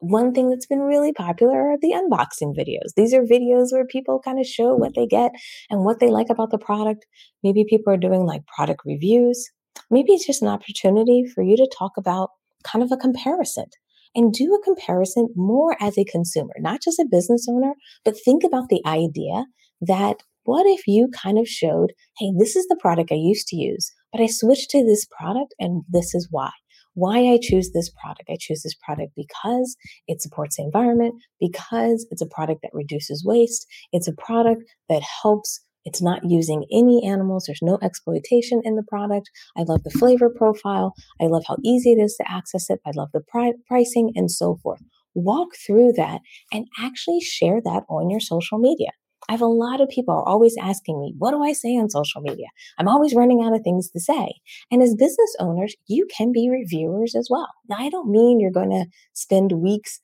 one 0.00 0.32
thing 0.32 0.48
that's 0.48 0.66
been 0.66 0.80
really 0.80 1.12
popular 1.12 1.72
are 1.72 1.78
the 1.80 1.92
unboxing 1.92 2.56
videos. 2.56 2.94
These 2.96 3.12
are 3.14 3.22
videos 3.22 3.72
where 3.72 3.86
people 3.86 4.20
kind 4.20 4.38
of 4.38 4.46
show 4.46 4.74
what 4.74 4.94
they 4.94 5.06
get 5.06 5.32
and 5.70 5.84
what 5.84 5.98
they 5.98 6.08
like 6.08 6.30
about 6.30 6.50
the 6.50 6.58
product. 6.58 7.06
Maybe 7.42 7.64
people 7.68 7.92
are 7.92 7.98
doing 7.98 8.24
like 8.24 8.46
product 8.46 8.82
reviews. 8.84 9.50
Maybe 9.90 10.12
it's 10.12 10.26
just 10.26 10.42
an 10.42 10.48
opportunity 10.48 11.24
for 11.34 11.42
you 11.42 11.56
to 11.56 11.70
talk 11.76 11.92
about 11.96 12.30
kind 12.64 12.82
of 12.82 12.92
a 12.92 12.96
comparison 12.96 13.66
and 14.14 14.32
do 14.32 14.54
a 14.54 14.64
comparison 14.64 15.28
more 15.36 15.76
as 15.80 15.98
a 15.98 16.04
consumer, 16.04 16.54
not 16.58 16.80
just 16.82 16.98
a 16.98 17.08
business 17.10 17.46
owner, 17.48 17.74
but 18.04 18.16
think 18.24 18.42
about 18.44 18.68
the 18.68 18.82
idea 18.86 19.44
that 19.80 20.22
what 20.44 20.66
if 20.66 20.86
you 20.86 21.08
kind 21.08 21.38
of 21.38 21.46
showed, 21.46 21.92
hey, 22.18 22.32
this 22.38 22.56
is 22.56 22.66
the 22.68 22.78
product 22.80 23.12
I 23.12 23.16
used 23.16 23.48
to 23.48 23.56
use, 23.56 23.92
but 24.12 24.20
I 24.20 24.26
switched 24.26 24.70
to 24.70 24.84
this 24.84 25.06
product 25.06 25.54
and 25.58 25.82
this 25.88 26.14
is 26.14 26.28
why 26.30 26.50
why 26.94 27.18
I 27.32 27.38
choose 27.40 27.70
this 27.72 27.90
product. 27.90 28.28
I 28.28 28.36
choose 28.40 28.62
this 28.62 28.74
product 28.84 29.12
because 29.16 29.76
it 30.06 30.20
supports 30.20 30.56
the 30.56 30.64
environment, 30.64 31.14
because 31.40 32.06
it's 32.10 32.22
a 32.22 32.26
product 32.26 32.62
that 32.62 32.70
reduces 32.72 33.24
waste. 33.24 33.66
It's 33.92 34.08
a 34.08 34.14
product 34.14 34.62
that 34.88 35.02
helps. 35.22 35.60
It's 35.84 36.02
not 36.02 36.20
using 36.24 36.66
any 36.72 37.06
animals. 37.06 37.44
There's 37.46 37.62
no 37.62 37.78
exploitation 37.82 38.60
in 38.64 38.76
the 38.76 38.82
product. 38.82 39.30
I 39.56 39.62
love 39.62 39.84
the 39.84 39.90
flavor 39.90 40.28
profile. 40.28 40.92
I 41.20 41.26
love 41.26 41.44
how 41.46 41.56
easy 41.64 41.92
it 41.92 42.02
is 42.02 42.16
to 42.16 42.30
access 42.30 42.68
it. 42.68 42.80
I 42.84 42.90
love 42.94 43.08
the 43.14 43.22
pri- 43.26 43.54
pricing 43.66 44.12
and 44.14 44.30
so 44.30 44.58
forth. 44.62 44.80
Walk 45.14 45.48
through 45.66 45.92
that 45.92 46.20
and 46.52 46.66
actually 46.78 47.20
share 47.20 47.60
that 47.64 47.84
on 47.88 48.10
your 48.10 48.20
social 48.20 48.58
media. 48.58 48.90
I 49.28 49.32
have 49.32 49.40
a 49.42 49.46
lot 49.46 49.80
of 49.80 49.88
people 49.88 50.14
are 50.14 50.28
always 50.28 50.56
asking 50.60 51.00
me, 51.00 51.14
what 51.18 51.32
do 51.32 51.42
I 51.42 51.52
say 51.52 51.76
on 51.76 51.90
social 51.90 52.22
media? 52.22 52.46
I'm 52.78 52.88
always 52.88 53.14
running 53.14 53.42
out 53.42 53.54
of 53.54 53.62
things 53.62 53.90
to 53.90 54.00
say. 54.00 54.34
And 54.70 54.82
as 54.82 54.94
business 54.94 55.36
owners, 55.38 55.74
you 55.86 56.06
can 56.16 56.32
be 56.32 56.48
reviewers 56.50 57.14
as 57.14 57.28
well. 57.30 57.48
Now, 57.68 57.76
I 57.78 57.90
don't 57.90 58.10
mean 58.10 58.40
you're 58.40 58.50
going 58.50 58.70
to 58.70 58.86
spend 59.12 59.52
weeks 59.52 60.00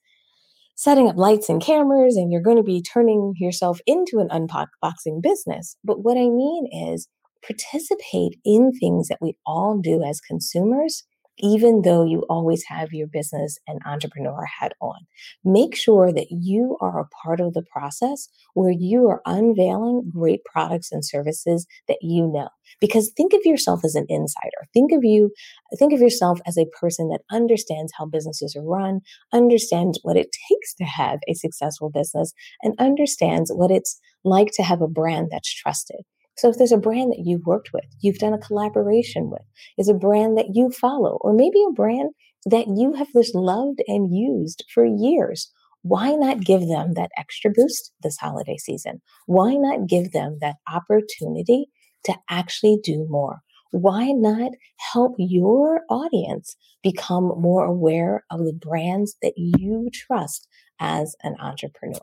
setting 0.77 1.09
up 1.09 1.17
lights 1.17 1.49
and 1.49 1.63
cameras 1.63 2.17
and 2.17 2.33
you're 2.33 2.43
going 2.43 2.57
to 2.57 2.63
be 2.63 2.83
turning 2.83 3.33
yourself 3.39 3.81
into 3.87 4.19
an 4.19 4.29
unboxing 4.29 5.23
business. 5.23 5.77
But 5.85 6.03
what 6.03 6.17
I 6.17 6.29
mean 6.29 6.69
is 6.91 7.09
participate 7.47 8.39
in 8.45 8.73
things 8.73 9.09
that 9.09 9.19
we 9.21 9.37
all 9.47 9.79
do 9.79 10.03
as 10.03 10.21
consumers 10.21 11.05
even 11.39 11.83
though 11.83 12.05
you 12.05 12.25
always 12.29 12.65
have 12.69 12.93
your 12.93 13.07
business 13.07 13.59
and 13.67 13.81
entrepreneur 13.85 14.45
hat 14.45 14.73
on. 14.81 15.01
Make 15.45 15.75
sure 15.75 16.13
that 16.13 16.29
you 16.31 16.77
are 16.81 17.01
a 17.01 17.09
part 17.23 17.41
of 17.41 17.55
the 17.55 17.63
process 17.63 18.29
where 18.55 18.71
you 18.71 19.09
are 19.09 19.23
unveiling 19.27 20.11
great 20.13 20.45
products 20.45 20.93
and 20.93 21.05
services 21.05 21.67
that 21.89 21.99
you 22.01 22.27
know. 22.27 22.49
Because 22.81 23.11
think 23.17 23.33
of 23.33 23.41
yourself 23.45 23.85
as 23.85 23.95
an 23.95 24.07
insider. 24.09 24.69
Think 24.73 24.93
of 24.93 25.05
you, 25.05 25.31
think 25.79 25.93
of 25.93 26.01
yourself 26.01 26.41
as 26.47 26.57
a 26.57 26.67
person 26.81 27.09
that 27.09 27.23
understands 27.31 27.93
how 27.97 28.07
businesses 28.07 28.57
are 28.57 28.63
run, 28.63 29.01
understands 29.33 29.99
what 30.03 30.17
it 30.17 30.29
takes 30.49 30.75
to 30.75 30.85
have 30.85 31.19
a 31.29 31.35
successful 31.35 31.91
business, 31.91 32.33
and 32.63 32.75
understands 32.79 33.51
what 33.53 33.71
it's 33.71 34.01
like 34.25 34.51
to 34.55 34.63
have 34.63 34.81
a 34.81 34.89
brand 34.89 35.29
that's 35.31 35.53
trusted. 35.53 36.01
So 36.37 36.49
if 36.49 36.59
there's 36.59 36.73
a 36.73 36.79
brand 36.79 37.13
that 37.13 37.23
you've 37.25 37.47
worked 37.47 37.73
with, 37.73 37.85
you've 38.01 38.19
done 38.19 38.35
a 38.35 38.39
collaboration 38.39 39.31
with, 39.31 39.43
is 39.79 39.89
a 39.89 39.95
brand 39.95 40.37
that 40.37 40.55
you 40.55 40.71
follow, 40.71 41.19
or 41.21 41.33
maybe 41.33 41.63
a 41.69 41.73
brand 41.73 42.11
that 42.47 42.67
you 42.77 42.93
have 42.95 43.09
just 43.15 43.35
loved 43.35 43.83
and 43.87 44.15
used 44.15 44.65
for 44.73 44.85
years, 44.85 45.51
why 45.83 46.13
not 46.13 46.41
give 46.41 46.67
them 46.67 46.95
that 46.95 47.11
extra 47.19 47.51
boost 47.55 47.93
this 48.03 48.17
holiday 48.17 48.57
season? 48.57 49.03
Why 49.27 49.55
not 49.55 49.87
give 49.87 50.13
them 50.13 50.39
that 50.41 50.57
opportunity 50.73 51.67
to 52.05 52.15
actually 52.31 52.79
do 52.83 53.07
more? 53.09 53.41
Why 53.71 54.13
not 54.13 54.53
help 54.93 55.15
your 55.19 55.83
audience 55.91 56.57
become 56.83 57.25
more 57.39 57.65
aware 57.65 58.25
of 58.31 58.41
the 58.41 58.53
brands 58.53 59.17
that 59.21 59.35
you 59.37 59.91
trust 59.93 60.49
as 60.81 61.17
an 61.23 61.37
entrepreneur? 61.41 62.01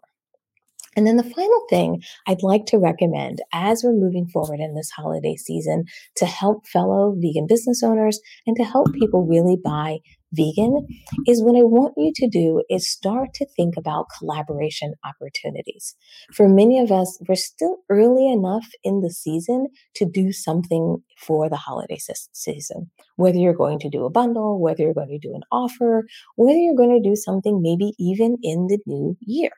And 0.96 1.08
then 1.08 1.18
the 1.18 1.24
final 1.24 1.66
thing 1.70 2.02
I'd 2.28 2.44
like 2.44 2.66
to 2.68 2.78
recommend 2.78 3.42
as 3.54 3.84
we're 3.84 3.94
moving 3.94 4.28
forward 4.28 4.60
in 4.60 4.76
this 4.76 4.92
holiday 4.92 5.36
season 5.36 5.86
to 6.18 6.26
help 6.26 6.68
fellow 6.68 7.16
vegan 7.18 7.48
business 7.48 7.82
owners 7.84 8.20
and 8.46 8.56
to 8.58 8.64
help 8.64 8.92
people 8.94 9.26
really 9.26 9.58
buy 9.64 10.00
vegan 10.34 10.88
is 11.28 11.44
what 11.44 11.58
I 11.58 11.64
want 11.64 11.94
you 11.98 12.12
to 12.16 12.28
do 12.28 12.64
is 12.70 12.90
start 12.90 13.34
to 13.36 13.46
think 13.46 13.76
about 13.78 14.08
collaboration 14.18 14.94
opportunities. 15.04 15.96
For 16.34 16.48
many 16.48 16.80
of 16.80 16.92
us, 16.92 17.20
we're 17.28 17.36
still 17.36 17.78
early 17.90 18.32
enough 18.32 18.68
in 18.84 19.02
the 19.02 19.12
season 19.12 19.68
to 19.96 20.06
do 20.06 20.32
something 20.32 20.98
for 21.18 21.50
the 21.50 21.58
holiday 21.58 21.98
season. 22.34 22.90
Whether 23.16 23.40
you're 23.40 23.54
going 23.54 23.80
to 23.80 23.90
do 23.90 24.06
a 24.06 24.10
bundle, 24.10 24.60
whether 24.62 24.84
you're 24.84 24.94
going 24.94 25.10
to 25.10 25.20
do 25.20 25.36
an 25.36 25.44
offer, 25.52 26.06
whether 26.36 26.58
you're 26.58 26.76
going 26.76 27.02
to 27.02 27.10
do 27.10 27.16
something 27.16 27.62
maybe 27.62 27.94
even 28.00 28.38
in 28.42 28.68
the 28.68 28.80
new 28.86 29.18
year. 29.22 29.52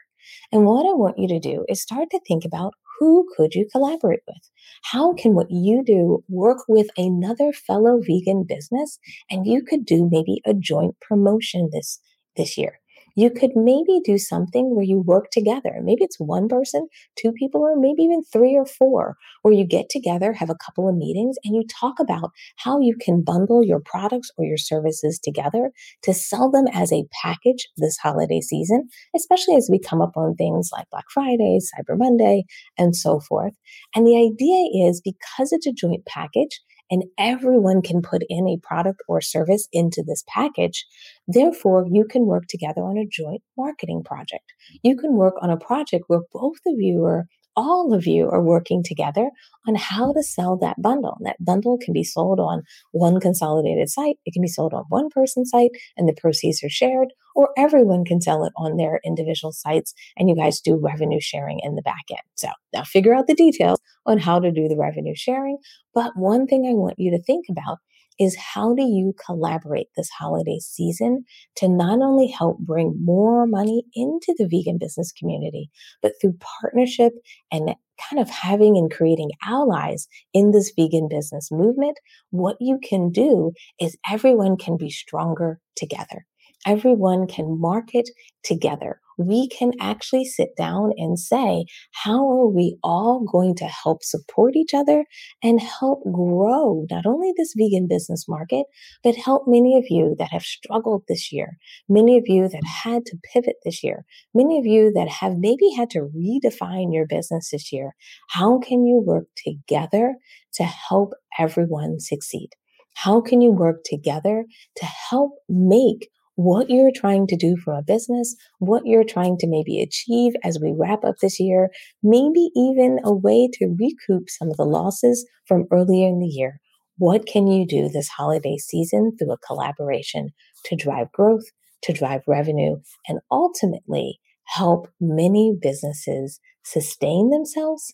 And 0.52 0.66
what 0.66 0.86
I 0.86 0.94
want 0.94 1.18
you 1.18 1.28
to 1.28 1.40
do 1.40 1.66
is 1.68 1.82
start 1.82 2.10
to 2.12 2.20
think 2.28 2.46
about 2.46 2.74
who 3.00 3.28
could 3.36 3.54
you 3.56 3.68
collaborate 3.72 4.22
with? 4.28 4.50
How 4.84 5.14
can 5.14 5.34
what 5.34 5.50
you 5.50 5.84
do 5.84 6.24
work 6.30 6.60
with 6.68 6.88
another 6.98 7.52
fellow 7.52 8.00
vegan 8.02 8.46
business 8.48 9.00
and 9.30 9.46
you 9.46 9.64
could 9.64 9.86
do 9.86 10.08
maybe 10.12 10.42
a 10.46 10.54
joint 10.54 10.96
promotion 11.02 11.70
this 11.72 12.00
this 12.36 12.58
year? 12.58 12.80
You 13.16 13.30
could 13.30 13.52
maybe 13.56 14.02
do 14.04 14.18
something 14.18 14.76
where 14.76 14.84
you 14.86 15.00
work 15.00 15.30
together. 15.32 15.80
Maybe 15.84 16.04
it's 16.04 16.20
one 16.20 16.48
person, 16.48 16.88
two 17.16 17.32
people, 17.32 17.62
or 17.62 17.80
maybe 17.80 18.04
even 18.04 18.24
three 18.24 18.56
or 18.56 18.66
four, 18.66 19.18
where 19.44 19.54
you 19.54 19.66
get 19.66 19.90
together, 19.90 20.34
have 20.34 20.50
a 20.50 20.56
couple 20.56 20.90
of 20.90 20.96
meetings, 20.96 21.38
and 21.44 21.56
you 21.56 21.64
talk 21.68 22.00
about 22.00 22.32
how 22.58 22.80
you 22.80 22.96
can 23.00 23.22
bundle 23.22 23.64
your 23.64 23.80
products 23.80 24.32
or 24.38 24.46
your 24.46 24.58
services 24.58 25.20
together 25.20 25.72
to 26.02 26.14
sell 26.14 26.50
them 26.50 26.66
as 26.74 26.92
a 26.92 27.06
package 27.22 27.68
this 27.78 27.98
holiday 27.98 28.42
season, 28.42 28.88
especially 29.16 29.56
as 29.56 29.70
we 29.72 29.80
come 29.80 30.02
up 30.02 30.18
on 30.18 30.36
things 30.36 30.70
like 30.74 30.90
Black 30.90 31.06
Friday, 31.14 31.60
Cyber 31.60 31.98
Monday, 31.98 32.46
and 32.78 32.96
so 32.96 33.20
forth. 33.20 33.54
And 33.96 34.08
the 34.08 34.18
idea 34.18 34.88
is 34.88 35.02
because 35.02 35.52
it's 35.52 35.68
a 35.68 35.74
joint 35.74 36.06
package, 36.06 36.62
and 36.92 37.04
everyone 37.18 37.82
can 37.82 38.02
put 38.02 38.24
in 38.30 38.48
a 38.48 38.60
product 38.62 39.02
or 39.08 39.22
service 39.22 39.68
into 39.72 40.04
this 40.06 40.24
package. 40.28 40.86
Therefore, 41.28 41.86
you 41.92 42.06
can 42.06 42.26
work 42.26 42.46
together 42.48 42.82
on 42.82 42.98
a 42.98 43.08
joint 43.10 43.42
marketing 43.58 44.04
project. 44.04 44.54
You 44.84 44.96
can 44.96 45.14
work 45.14 45.36
on 45.42 45.50
a 45.50 45.58
project 45.58 46.06
where 46.08 46.22
both 46.32 46.60
of 46.66 46.76
you 46.78 47.04
are 47.06 47.26
all 47.56 47.94
of 47.94 48.08
you 48.08 48.30
are 48.30 48.42
working 48.42 48.84
together 48.84 49.30
on 49.68 49.76
how 49.76 50.14
to 50.14 50.24
sell 50.24 50.58
that 50.58 50.82
bundle. 50.82 51.16
And 51.20 51.28
that 51.28 51.44
bundle 51.44 51.78
can 51.78 51.94
be 51.94 52.04
sold 52.04 52.40
on 52.40 52.64
one 52.92 53.20
consolidated 53.20 53.90
site. 53.90 54.18
It 54.26 54.34
can 54.34 54.42
be 54.42 54.48
sold 54.48 54.74
on 54.74 54.86
one 54.90 55.10
person's 55.10 55.50
site 55.50 55.72
and 55.98 56.08
the 56.08 56.16
proceeds 56.20 56.64
are 56.64 56.70
shared, 56.70 57.10
or 57.36 57.50
everyone 57.58 58.06
can 58.06 58.22
sell 58.22 58.44
it 58.46 58.54
on 58.58 58.78
their 58.78 59.00
individual 59.06 59.52
sites 59.52 59.94
and 60.18 60.30
you 60.30 60.36
guys 60.36 60.62
do 60.62 60.80
revenue 60.82 61.20
sharing 61.22 61.60
in 61.62 61.76
the 61.76 61.82
back 61.82 62.06
end. 62.10 62.22
So 62.36 62.50
now 62.74 62.84
figure 62.84 63.14
out 63.14 63.28
the 63.28 63.36
details 63.36 63.80
on 64.06 64.18
how 64.18 64.40
to 64.40 64.52
do 64.52 64.68
the 64.68 64.78
revenue 64.78 65.14
sharing. 65.16 65.58
But 65.94 66.14
one 66.16 66.48
thing 66.48 66.66
I 66.68 66.74
want 66.74 66.96
you 66.98 67.12
to 67.12 67.24
think 67.24 67.46
about 67.50 67.78
is 68.20 68.38
how 68.38 68.74
do 68.76 68.84
you 68.84 69.14
collaborate 69.26 69.88
this 69.96 70.10
holiday 70.10 70.60
season 70.60 71.26
to 71.56 71.68
not 71.68 72.00
only 72.02 72.28
help 72.28 72.60
bring 72.60 72.96
more 73.04 73.48
money 73.48 73.84
into 73.96 74.36
the 74.38 74.48
vegan 74.48 74.78
business 74.78 75.12
community, 75.12 75.70
but 76.02 76.14
through 76.22 76.38
partnership 76.62 77.14
and 77.52 77.76
kind 78.10 78.22
of 78.22 78.30
having 78.30 78.78
and 78.78 78.92
creating 78.92 79.32
allies 79.44 80.08
in 80.34 80.52
this 80.52 80.72
vegan 80.78 81.08
business 81.08 81.50
movement, 81.52 81.98
what 82.32 82.58
you 82.60 82.80
can 82.84 83.12
do 83.12 83.52
is 83.80 83.98
everyone 84.10 84.58
can 84.58 84.78
be 84.78 84.90
stronger 84.90 85.60
together. 85.76 86.26
Everyone 86.66 87.28
can 87.28 87.60
market 87.60 88.10
together 88.44 89.00
we 89.18 89.48
can 89.48 89.72
actually 89.80 90.26
sit 90.26 90.56
down 90.58 90.92
and 90.98 91.20
say, 91.20 91.66
how 91.92 92.30
are 92.30 92.48
we 92.48 92.78
all 92.84 93.26
going 93.32 93.56
to 93.56 93.66
help 93.66 94.04
support 94.04 94.56
each 94.56 94.74
other 94.74 95.06
and 95.42 95.62
help 95.62 96.04
grow 96.12 96.86
not 96.90 97.06
only 97.06 97.34
this 97.36 97.54
vegan 97.58 97.88
business 97.88 98.26
market, 98.28 98.66
but 99.04 99.16
help 99.16 99.44
many 99.48 99.78
of 99.78 99.86
you 99.90 100.16
that 100.20 100.32
have 100.32 100.44
struggled 100.44 101.04
this 101.08 101.32
year, 101.32 101.58
many 101.88 102.18
of 102.18 102.24
you 102.28 102.48
that 102.50 102.64
had 102.84 103.06
to 103.06 103.18
pivot 103.34 103.56
this 103.64 103.84
year, 103.84 104.06
many 104.34 104.58
of 104.58 104.66
you 104.66 104.92
that 104.94 105.10
have 105.10 105.34
maybe 105.38 105.72
had 105.76 105.90
to 105.92 106.10
redefine 106.16 106.94
your 106.94 107.06
business 107.06 107.50
this 107.52 107.72
year. 107.72 107.96
How 108.30 108.60
can 108.60 108.86
you 108.86 109.02
work 109.06 109.26
together 109.36 110.16
to 110.56 110.64
help 110.64 111.14
everyone 111.40 112.00
succeed? 112.00 112.50
How 112.96 113.22
can 113.22 113.42
you 113.42 113.52
work 113.52 113.84
together 113.86 114.46
to 114.78 114.86
help 114.86 115.32
make 115.50 116.10
what 116.36 116.70
you're 116.70 116.92
trying 116.94 117.28
to 117.28 117.36
do 117.36 117.56
for 117.58 117.78
a 117.78 117.84
business, 117.84 118.36
what 118.60 118.84
you're 118.86 119.04
trying 119.04 119.38
to 119.38 119.48
maybe 119.48 119.82
achieve 119.82 120.34
as 120.44 120.60
we 120.62 120.74
wrap 120.78 121.04
up 121.04 121.16
this 121.22 121.40
year, 121.40 121.70
maybe 122.02 122.50
even 122.56 123.00
a 123.04 123.14
way 123.14 123.50
to 123.54 123.76
recoup 123.80 124.30
some 124.30 124.50
of 124.50 124.58
the 124.58 124.66
losses 124.66 125.28
from 125.48 125.66
earlier 125.72 126.08
in 126.08 126.20
the 126.20 126.28
year. 126.28 126.60
What 126.98 127.26
can 127.26 127.48
you 127.48 127.66
do 127.66 127.90
this 127.90 128.08
holiday 128.08 128.58
season 128.58 129.14
through 129.18 129.34
a 129.34 129.38
collaboration 129.38 130.30
to 130.66 130.76
drive 130.76 131.12
growth, 131.12 131.46
to 131.84 131.94
drive 131.94 132.22
revenue, 132.28 132.78
and 133.08 133.20
ultimately 133.32 134.20
help 134.46 134.90
many 135.00 135.56
businesses 135.60 136.40
sustain 136.64 137.30
themselves 137.30 137.94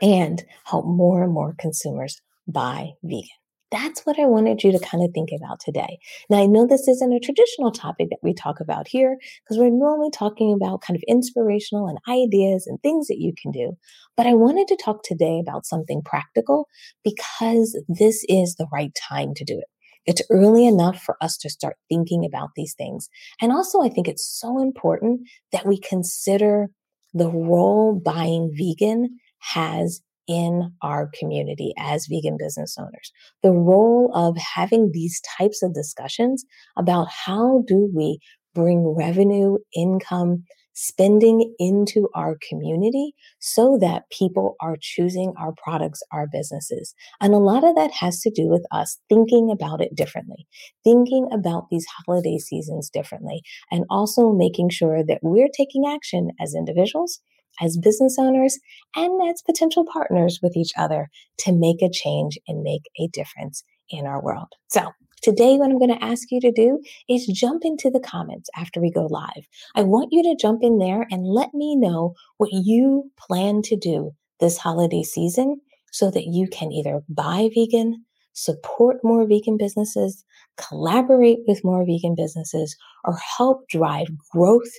and 0.00 0.44
help 0.64 0.86
more 0.86 1.22
and 1.22 1.32
more 1.32 1.54
consumers 1.58 2.20
buy 2.46 2.90
vegan? 3.02 3.41
That's 3.72 4.04
what 4.04 4.20
I 4.20 4.26
wanted 4.26 4.62
you 4.62 4.70
to 4.70 4.78
kind 4.78 5.02
of 5.02 5.10
think 5.14 5.30
about 5.34 5.58
today. 5.58 5.98
Now, 6.28 6.42
I 6.42 6.46
know 6.46 6.66
this 6.66 6.86
isn't 6.86 7.12
a 7.12 7.18
traditional 7.18 7.72
topic 7.72 8.10
that 8.10 8.18
we 8.22 8.34
talk 8.34 8.60
about 8.60 8.86
here 8.86 9.16
because 9.42 9.58
we're 9.58 9.70
normally 9.70 10.10
talking 10.10 10.52
about 10.52 10.82
kind 10.82 10.94
of 10.96 11.02
inspirational 11.08 11.88
and 11.88 11.98
ideas 12.06 12.66
and 12.66 12.78
things 12.82 13.08
that 13.08 13.18
you 13.18 13.32
can 13.40 13.50
do. 13.50 13.72
But 14.16 14.26
I 14.26 14.34
wanted 14.34 14.68
to 14.68 14.76
talk 14.76 15.02
today 15.02 15.40
about 15.40 15.64
something 15.64 16.02
practical 16.04 16.68
because 17.02 17.82
this 17.88 18.24
is 18.28 18.56
the 18.56 18.68
right 18.70 18.92
time 19.08 19.32
to 19.36 19.44
do 19.44 19.58
it. 19.58 19.64
It's 20.04 20.22
early 20.30 20.66
enough 20.66 21.00
for 21.00 21.16
us 21.22 21.38
to 21.38 21.48
start 21.48 21.76
thinking 21.88 22.24
about 22.26 22.50
these 22.54 22.74
things. 22.76 23.08
And 23.40 23.52
also, 23.52 23.80
I 23.80 23.88
think 23.88 24.06
it's 24.06 24.26
so 24.26 24.60
important 24.60 25.22
that 25.50 25.66
we 25.66 25.80
consider 25.80 26.68
the 27.14 27.30
role 27.30 27.94
buying 27.94 28.50
vegan 28.54 29.18
has 29.38 30.02
in 30.28 30.72
our 30.82 31.10
community 31.18 31.72
as 31.78 32.06
vegan 32.06 32.36
business 32.38 32.76
owners. 32.78 33.12
The 33.42 33.52
role 33.52 34.10
of 34.14 34.36
having 34.36 34.90
these 34.92 35.20
types 35.38 35.62
of 35.62 35.74
discussions 35.74 36.44
about 36.76 37.08
how 37.08 37.64
do 37.66 37.90
we 37.94 38.18
bring 38.54 38.94
revenue, 38.96 39.58
income, 39.74 40.44
spending 40.74 41.54
into 41.58 42.08
our 42.14 42.36
community 42.48 43.14
so 43.40 43.78
that 43.80 44.08
people 44.10 44.56
are 44.60 44.76
choosing 44.80 45.32
our 45.38 45.52
products, 45.62 46.02
our 46.12 46.26
businesses. 46.32 46.94
And 47.20 47.34
a 47.34 47.38
lot 47.38 47.64
of 47.64 47.74
that 47.76 47.90
has 47.92 48.20
to 48.20 48.30
do 48.30 48.48
with 48.48 48.64
us 48.72 48.98
thinking 49.08 49.50
about 49.50 49.80
it 49.80 49.94
differently, 49.94 50.46
thinking 50.84 51.28
about 51.32 51.66
these 51.70 51.86
holiday 52.06 52.38
seasons 52.38 52.88
differently, 52.90 53.42
and 53.70 53.84
also 53.90 54.32
making 54.32 54.70
sure 54.70 55.04
that 55.04 55.20
we're 55.22 55.50
taking 55.54 55.84
action 55.86 56.30
as 56.40 56.54
individuals 56.54 57.20
as 57.60 57.76
business 57.76 58.16
owners 58.18 58.58
and 58.96 59.20
as 59.28 59.42
potential 59.42 59.84
partners 59.90 60.40
with 60.42 60.56
each 60.56 60.72
other 60.76 61.08
to 61.38 61.52
make 61.52 61.82
a 61.82 61.90
change 61.90 62.38
and 62.48 62.62
make 62.62 62.82
a 62.98 63.08
difference 63.12 63.62
in 63.90 64.06
our 64.06 64.22
world. 64.22 64.48
So, 64.68 64.92
today, 65.22 65.56
what 65.56 65.70
I'm 65.70 65.78
going 65.78 65.96
to 65.96 66.04
ask 66.04 66.30
you 66.30 66.40
to 66.40 66.52
do 66.52 66.80
is 67.08 67.26
jump 67.26 67.64
into 67.64 67.90
the 67.90 68.00
comments 68.00 68.48
after 68.56 68.80
we 68.80 68.90
go 68.90 69.06
live. 69.06 69.46
I 69.74 69.82
want 69.82 70.08
you 70.12 70.22
to 70.22 70.36
jump 70.40 70.62
in 70.62 70.78
there 70.78 71.06
and 71.10 71.26
let 71.26 71.54
me 71.54 71.76
know 71.76 72.14
what 72.38 72.50
you 72.52 73.10
plan 73.18 73.62
to 73.62 73.76
do 73.76 74.12
this 74.40 74.58
holiday 74.58 75.02
season 75.02 75.60
so 75.92 76.10
that 76.10 76.26
you 76.26 76.48
can 76.48 76.72
either 76.72 77.02
buy 77.08 77.50
vegan, 77.54 78.04
support 78.32 78.96
more 79.04 79.26
vegan 79.26 79.56
businesses, 79.56 80.24
collaborate 80.56 81.40
with 81.46 81.64
more 81.64 81.84
vegan 81.84 82.14
businesses, 82.16 82.76
or 83.04 83.16
help 83.36 83.68
drive 83.68 84.06
growth 84.32 84.72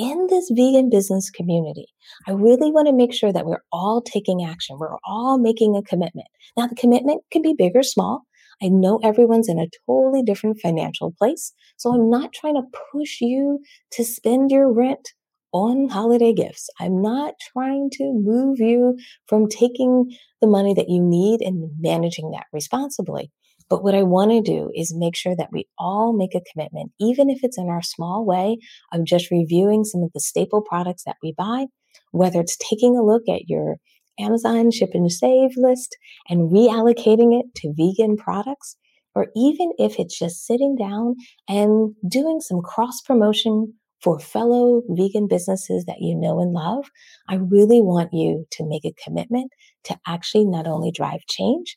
in 0.00 0.28
this 0.28 0.50
vegan 0.50 0.88
business 0.88 1.28
community. 1.28 1.86
I 2.26 2.30
really 2.30 2.72
want 2.72 2.88
to 2.88 2.94
make 2.94 3.12
sure 3.12 3.32
that 3.32 3.44
we're 3.44 3.62
all 3.70 4.00
taking 4.00 4.42
action. 4.42 4.78
We're 4.78 4.96
all 5.04 5.36
making 5.36 5.76
a 5.76 5.82
commitment. 5.82 6.26
Now, 6.56 6.66
the 6.68 6.74
commitment 6.74 7.22
can 7.30 7.42
be 7.42 7.54
big 7.56 7.72
or 7.74 7.82
small. 7.82 8.22
I 8.62 8.68
know 8.68 8.98
everyone's 9.04 9.48
in 9.48 9.58
a 9.58 9.68
totally 9.86 10.22
different 10.22 10.58
financial 10.60 11.12
place. 11.18 11.52
So 11.76 11.92
I'm 11.92 12.08
not 12.08 12.32
trying 12.32 12.54
to 12.54 12.78
push 12.92 13.20
you 13.20 13.60
to 13.92 14.04
spend 14.04 14.50
your 14.50 14.72
rent 14.72 15.12
on 15.52 15.88
holiday 15.88 16.32
gifts. 16.32 16.70
I'm 16.78 17.02
not 17.02 17.34
trying 17.52 17.90
to 17.94 18.04
move 18.04 18.58
you 18.58 18.96
from 19.26 19.48
taking 19.48 20.10
the 20.40 20.46
money 20.46 20.72
that 20.74 20.88
you 20.88 21.02
need 21.02 21.42
and 21.42 21.70
managing 21.78 22.30
that 22.30 22.46
responsibly. 22.52 23.30
But 23.70 23.84
what 23.84 23.94
I 23.94 24.02
want 24.02 24.32
to 24.32 24.42
do 24.42 24.70
is 24.74 24.92
make 24.92 25.14
sure 25.14 25.36
that 25.36 25.52
we 25.52 25.66
all 25.78 26.12
make 26.12 26.34
a 26.34 26.42
commitment, 26.52 26.90
even 27.00 27.30
if 27.30 27.38
it's 27.44 27.56
in 27.56 27.68
our 27.68 27.82
small 27.82 28.26
way 28.26 28.58
of 28.92 29.04
just 29.04 29.30
reviewing 29.30 29.84
some 29.84 30.02
of 30.02 30.10
the 30.12 30.20
staple 30.20 30.60
products 30.60 31.04
that 31.04 31.16
we 31.22 31.32
buy, 31.38 31.66
whether 32.10 32.40
it's 32.40 32.56
taking 32.56 32.96
a 32.96 33.04
look 33.04 33.22
at 33.28 33.48
your 33.48 33.76
Amazon 34.18 34.72
ship 34.72 34.90
and 34.92 35.10
save 35.10 35.50
list 35.56 35.96
and 36.28 36.50
reallocating 36.50 37.38
it 37.38 37.46
to 37.56 37.72
vegan 37.76 38.16
products, 38.16 38.76
or 39.14 39.28
even 39.36 39.72
if 39.78 40.00
it's 40.00 40.18
just 40.18 40.44
sitting 40.44 40.76
down 40.76 41.14
and 41.48 41.94
doing 42.08 42.40
some 42.40 42.60
cross 42.60 43.00
promotion 43.00 43.72
for 44.02 44.18
fellow 44.18 44.82
vegan 44.88 45.28
businesses 45.28 45.84
that 45.84 46.00
you 46.00 46.16
know 46.16 46.40
and 46.40 46.52
love, 46.52 46.90
I 47.28 47.36
really 47.36 47.80
want 47.80 48.10
you 48.12 48.46
to 48.52 48.66
make 48.66 48.84
a 48.84 48.94
commitment 49.04 49.52
to 49.84 49.96
actually 50.08 50.46
not 50.46 50.66
only 50.66 50.90
drive 50.90 51.20
change, 51.28 51.76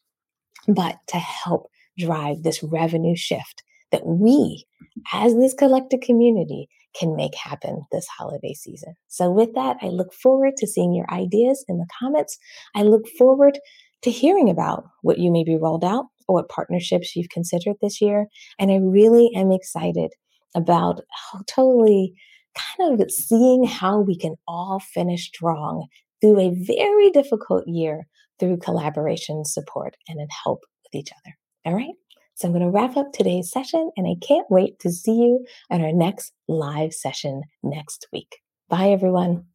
but 0.67 0.95
to 1.07 1.17
help 1.17 1.69
drive 1.97 2.43
this 2.43 2.63
revenue 2.63 3.15
shift 3.15 3.63
that 3.91 4.05
we, 4.05 4.65
as 5.13 5.35
this 5.35 5.53
collective 5.53 6.01
community, 6.01 6.67
can 6.99 7.15
make 7.15 7.35
happen 7.35 7.81
this 7.91 8.07
holiday 8.07 8.53
season. 8.53 8.93
So, 9.07 9.31
with 9.31 9.53
that, 9.55 9.77
I 9.81 9.87
look 9.87 10.13
forward 10.13 10.57
to 10.57 10.67
seeing 10.67 10.93
your 10.93 11.11
ideas 11.11 11.63
in 11.67 11.77
the 11.77 11.87
comments. 11.99 12.37
I 12.75 12.83
look 12.83 13.07
forward 13.17 13.59
to 14.03 14.11
hearing 14.11 14.49
about 14.49 14.85
what 15.01 15.17
you 15.17 15.31
may 15.31 15.43
be 15.43 15.57
rolled 15.57 15.83
out 15.83 16.05
or 16.27 16.35
what 16.35 16.49
partnerships 16.49 17.15
you've 17.15 17.29
considered 17.29 17.75
this 17.81 18.01
year. 18.01 18.27
And 18.59 18.71
I 18.71 18.75
really 18.75 19.31
am 19.35 19.51
excited 19.51 20.11
about 20.55 21.01
totally 21.47 22.13
kind 22.77 23.01
of 23.01 23.11
seeing 23.11 23.63
how 23.63 23.99
we 23.99 24.17
can 24.17 24.35
all 24.47 24.79
finish 24.79 25.27
strong 25.27 25.87
through 26.21 26.39
a 26.39 26.53
very 26.53 27.09
difficult 27.09 27.67
year 27.67 28.07
through 28.39 28.57
collaboration, 28.57 29.45
support, 29.45 29.95
and 30.07 30.19
help 30.43 30.61
with 30.83 30.99
each 30.99 31.11
other. 31.11 31.35
All 31.65 31.73
right. 31.73 31.95
So 32.35 32.47
I'm 32.47 32.53
going 32.53 32.63
to 32.63 32.69
wrap 32.69 32.97
up 32.97 33.13
today's 33.13 33.51
session 33.51 33.91
and 33.95 34.07
I 34.07 34.15
can't 34.25 34.49
wait 34.49 34.79
to 34.79 34.91
see 34.91 35.13
you 35.13 35.45
at 35.69 35.81
our 35.81 35.93
next 35.93 36.33
live 36.47 36.93
session 36.93 37.43
next 37.61 38.07
week. 38.11 38.39
Bye, 38.69 38.89
everyone. 38.89 39.45